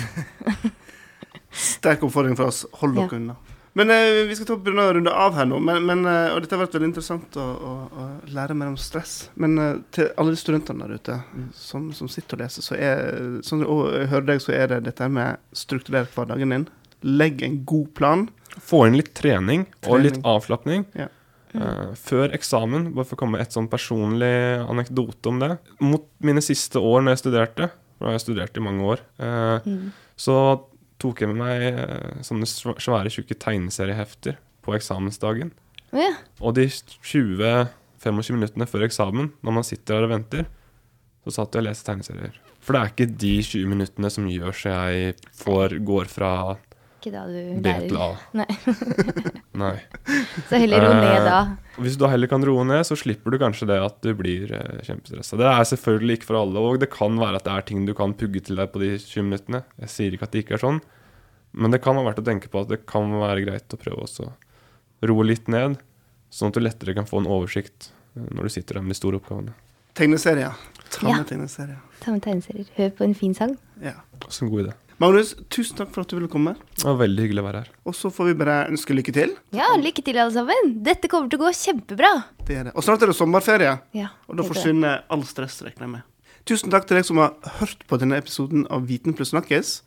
Sterk 1.51 2.03
oppfordring 2.07 2.37
fra 2.39 2.47
oss. 2.51 2.65
Hold 2.81 2.95
dere 2.97 3.09
Ja. 3.11 3.17
unna. 3.19 3.37
Men 3.79 3.91
eh, 3.95 4.25
vi 4.27 4.35
skal 4.35 4.49
ta 4.49 4.57
begynne 4.59 4.83
å 4.89 4.95
runde 4.97 5.13
av 5.15 5.37
her 5.39 5.47
nå. 5.47 5.61
Men, 5.63 5.85
men, 5.87 6.01
eh, 6.11 6.33
og 6.35 6.41
dette 6.43 6.57
har 6.57 6.65
vært 6.65 6.75
veldig 6.75 6.89
interessant 6.91 7.37
å, 7.39 7.45
å, 7.45 7.75
å 7.87 8.07
lære 8.35 8.57
mer 8.59 8.73
om 8.73 8.79
stress. 8.81 9.29
Men 9.39 9.55
eh, 9.63 9.77
til 9.95 10.09
alle 10.19 10.35
de 10.35 10.41
studentene 10.41 10.89
der 10.89 10.99
ute 10.99 11.19
som, 11.55 11.87
som 11.95 12.11
sitter 12.11 12.35
og 12.39 12.43
leser, 12.43 12.67
så 12.67 12.75
er 12.75 13.05
sånn, 13.47 13.63
og 13.63 13.85
jeg 13.95 14.11
hører 14.11 14.27
deg, 14.33 14.43
så 14.43 14.57
er 14.57 14.73
det 14.75 14.81
dette 14.89 15.07
med 15.15 15.39
strukturer 15.55 16.11
hverdagen 16.17 16.57
din. 16.57 16.67
Legg 17.07 17.45
en 17.47 17.61
god 17.65 17.93
plan. 17.97 18.27
Få 18.59 18.83
inn 18.89 18.99
litt 18.99 19.13
trening, 19.17 19.69
og 19.87 20.03
litt 20.03 20.19
Trening. 20.19 20.27
avslapning. 20.35 20.85
Ja. 20.99 21.07
Uh, 21.51 21.95
før 21.99 22.31
eksamen, 22.37 22.91
bare 22.95 23.07
for 23.09 23.17
å 23.17 23.21
komme 23.23 23.39
med 23.39 23.43
et 23.47 23.55
sånn 23.55 23.67
personlig 23.71 24.29
anekdote 24.71 25.31
om 25.33 25.39
det. 25.43 25.49
Mot 25.83 26.05
mine 26.23 26.43
siste 26.45 26.79
år 26.79 27.03
når 27.07 27.17
jeg 27.17 27.23
studerte, 27.25 27.71
for 27.97 28.07
nå 28.07 28.11
har 28.13 28.19
jeg 28.19 28.23
studert 28.27 28.59
i 28.61 28.63
mange 28.67 28.85
år, 28.93 29.03
uh, 29.23 29.57
Mm. 29.67 29.89
så 30.21 30.37
tok 31.01 31.23
jeg 31.23 31.33
med 31.33 31.41
meg 31.41 31.67
eh, 31.71 32.23
sånne 32.27 32.49
svære, 32.49 33.13
tjukke 33.13 33.37
tegneseriehefter 33.41 34.39
på 34.65 34.77
eksamensdagen. 34.77 35.53
Ja. 35.97 36.13
Og 36.39 36.55
de 36.59 36.67
20-25 36.71 38.37
minuttene 38.37 38.69
før 38.71 38.87
eksamen, 38.87 39.33
når 39.43 39.57
man 39.59 39.67
sitter 39.67 39.99
der 39.99 40.09
og 40.09 40.15
venter, 40.15 40.49
så 41.25 41.35
satt 41.41 41.57
jeg 41.57 41.65
og 41.65 41.69
leste 41.69 41.89
tegneserier. 41.89 42.37
For 42.61 42.77
det 42.77 42.81
er 42.81 42.93
ikke 42.93 43.09
de 43.25 43.35
20 43.45 43.73
minuttene 43.73 44.11
som 44.13 44.29
gjør 44.29 44.57
så 44.57 44.75
jeg 44.75 45.15
får, 45.41 45.79
går 45.89 46.11
fra 46.13 46.33
Ikke 47.01 47.11
da 47.15 47.23
du 47.25 47.61
B 47.65 47.73
til 47.89 47.97
A. 47.97 48.09
Nei. 48.37 48.47
Nei. 49.63 49.73
Så 50.51 50.59
heller 50.61 50.83
ro 50.85 50.91
ned 50.99 51.25
da. 51.25 51.39
Hvis 51.81 51.97
du 51.97 52.05
heller 52.13 52.29
kan 52.29 52.45
roe 52.45 52.65
ned, 52.69 52.83
så 52.85 52.97
slipper 53.01 53.33
du 53.33 53.39
kanskje 53.41 53.67
det 53.71 53.79
at 53.81 53.97
du 54.05 54.11
blir 54.19 54.53
eh, 54.53 54.83
kjempestressa. 54.85 55.39
Det 55.41 55.47
er 55.49 55.65
selvfølgelig 55.71 56.19
ikke 56.21 56.29
for 56.29 56.41
alle, 56.43 56.61
og 56.61 56.77
det 56.83 56.91
kan 56.93 57.17
være 57.17 57.41
at 57.41 57.47
det 57.49 57.55
er 57.57 57.65
ting 57.71 57.87
du 57.89 57.95
kan 57.97 58.13
pugge 58.21 58.43
til 58.45 58.61
deg 58.61 58.69
på 58.75 58.83
de 58.85 58.91
20 59.01 59.25
minuttene. 59.31 59.63
Jeg 59.81 59.93
sier 59.95 60.13
ikke 60.19 60.29
at 60.29 60.35
det 60.37 60.43
ikke 60.45 60.59
er 60.59 60.65
sånn, 60.67 60.83
men 61.57 61.73
det 61.73 61.81
kan 61.83 61.97
være 61.97 62.11
verdt 62.11 62.21
å 62.23 62.27
tenke 62.29 62.53
på 62.53 62.61
at 62.67 62.69
det 62.75 62.83
kan 62.91 63.09
være 63.17 63.47
greit 63.49 63.73
å 63.75 63.81
prøve 63.81 64.05
også 64.05 64.29
å 64.29 65.09
roe 65.09 65.25
litt 65.25 65.49
ned, 65.51 65.79
sånn 66.31 66.53
at 66.53 66.59
du 66.59 66.63
lettere 66.63 66.93
kan 66.95 67.09
få 67.09 67.23
en 67.25 67.31
oversikt 67.33 67.89
eh, 68.15 68.29
når 68.37 68.47
du 68.51 68.55
sitter 68.59 68.77
der 68.79 68.85
med 68.85 68.93
de 68.93 69.01
store 69.01 69.19
oppgavene. 69.23 69.57
Tegneserier. 69.99 70.53
Ta 70.93 71.09
Ja. 71.09 71.17
med 71.17 71.27
tegneserier. 71.33 71.81
Ta 72.05 72.13
med 72.15 72.23
tegneserier. 72.29 72.69
Hør 72.77 72.93
på 73.01 73.09
en 73.09 73.17
fin 73.19 73.33
sang. 73.35 73.57
Ja. 73.83 73.97
Også 74.29 74.45
en 74.45 74.53
god 74.53 74.67
idé. 74.69 74.77
Magnus, 75.01 75.31
tusen 75.49 75.79
takk 75.79 75.95
for 75.95 76.05
at 76.05 76.11
du 76.13 76.19
ville 76.19 76.29
komme. 76.29 76.53
Det 76.77 76.85
var 76.85 76.99
veldig 77.01 77.25
hyggelig 77.25 77.41
å 77.41 77.47
være 77.47 77.61
her. 77.65 77.69
Og 77.89 77.95
så 77.97 78.11
får 78.13 78.27
vi 78.29 78.35
bare 78.43 78.57
ønske 78.69 78.93
lykke 78.93 79.15
til. 79.17 79.31
Ja, 79.57 79.71
lykke 79.81 80.03
til, 80.05 80.19
alle 80.21 80.35
sammen. 80.35 80.75
Dette 80.85 81.09
kommer 81.09 81.31
til 81.33 81.41
å 81.41 81.47
gå 81.47 81.53
kjempebra. 81.57 82.11
Det 82.45 82.59
er 82.61 82.67
det. 82.69 82.75
Og 82.77 82.85
snart 82.85 83.01
er 83.07 83.09
det 83.09 83.17
sommerferie. 83.17 83.79
Ja, 83.97 84.11
Og 84.29 84.37
da 84.37 84.45
forsvinner 84.45 85.07
all 85.09 85.25
stress, 85.29 85.57
regner 85.65 85.87
jeg 85.87 85.95
med. 85.95 86.09
Tusen 86.49 86.73
takk 86.73 86.85
til 86.89 86.99
deg 87.01 87.07
som 87.09 87.21
har 87.23 87.33
hørt 87.61 87.87
på 87.89 87.97
denne 88.01 88.19
episoden 88.21 88.67
av 88.73 88.85
Viten 88.93 89.17
pluss 89.17 89.33
snakkes. 89.33 89.79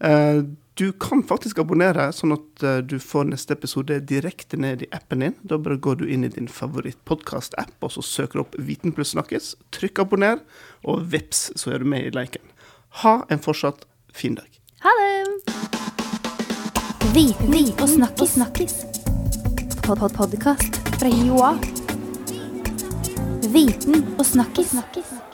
Eh, 0.00 0.42
Du 0.78 0.92
kan 0.94 1.24
faktisk 1.26 1.58
abonnere, 1.58 2.04
sånn 2.14 2.30
at 2.36 2.62
eh, 2.62 2.76
du 2.86 3.00
får 3.02 3.24
neste 3.32 3.50
episode 3.56 3.96
direkte 4.06 4.54
ned 4.62 4.84
i 4.86 4.88
appen 4.94 5.24
din. 5.24 5.34
Da 5.42 5.56
bare 5.58 5.74
går 5.74 5.96
du 5.98 6.04
inn 6.06 6.22
i 6.22 6.30
din 6.30 6.46
favoritt-podkast-app, 6.46 7.72
og 7.82 7.90
så 7.90 8.02
søker 8.06 8.38
du 8.38 8.42
opp 8.44 8.54
Viten 8.62 8.94
pluss 8.94 9.10
snakkes. 9.16 9.56
Trykk 9.74 10.04
abonner, 10.04 10.38
og 10.86 11.02
vips, 11.10 11.48
så 11.58 11.74
er 11.74 11.82
du 11.82 11.90
med 11.90 12.06
i 12.06 12.12
leken. 12.14 12.46
Ha 13.02 13.16
en 13.28 13.42
fortsatt 13.42 13.87
fin 14.14 14.34
dag. 14.34 14.48
Ha 14.80 14.88
det! 15.00 15.42
Viten 17.14 17.80
og 17.82 17.88
snakkis. 17.88 18.30
snakkis. 18.30 18.74
Pod 19.82 19.98
-pod 19.98 20.12
Podkast 20.16 20.76
fra 20.98 21.08
Joa. 21.08 21.58
Viten 23.52 24.14
og 24.18 24.26
snakkis. 24.26 24.70
snakkis. 24.70 25.27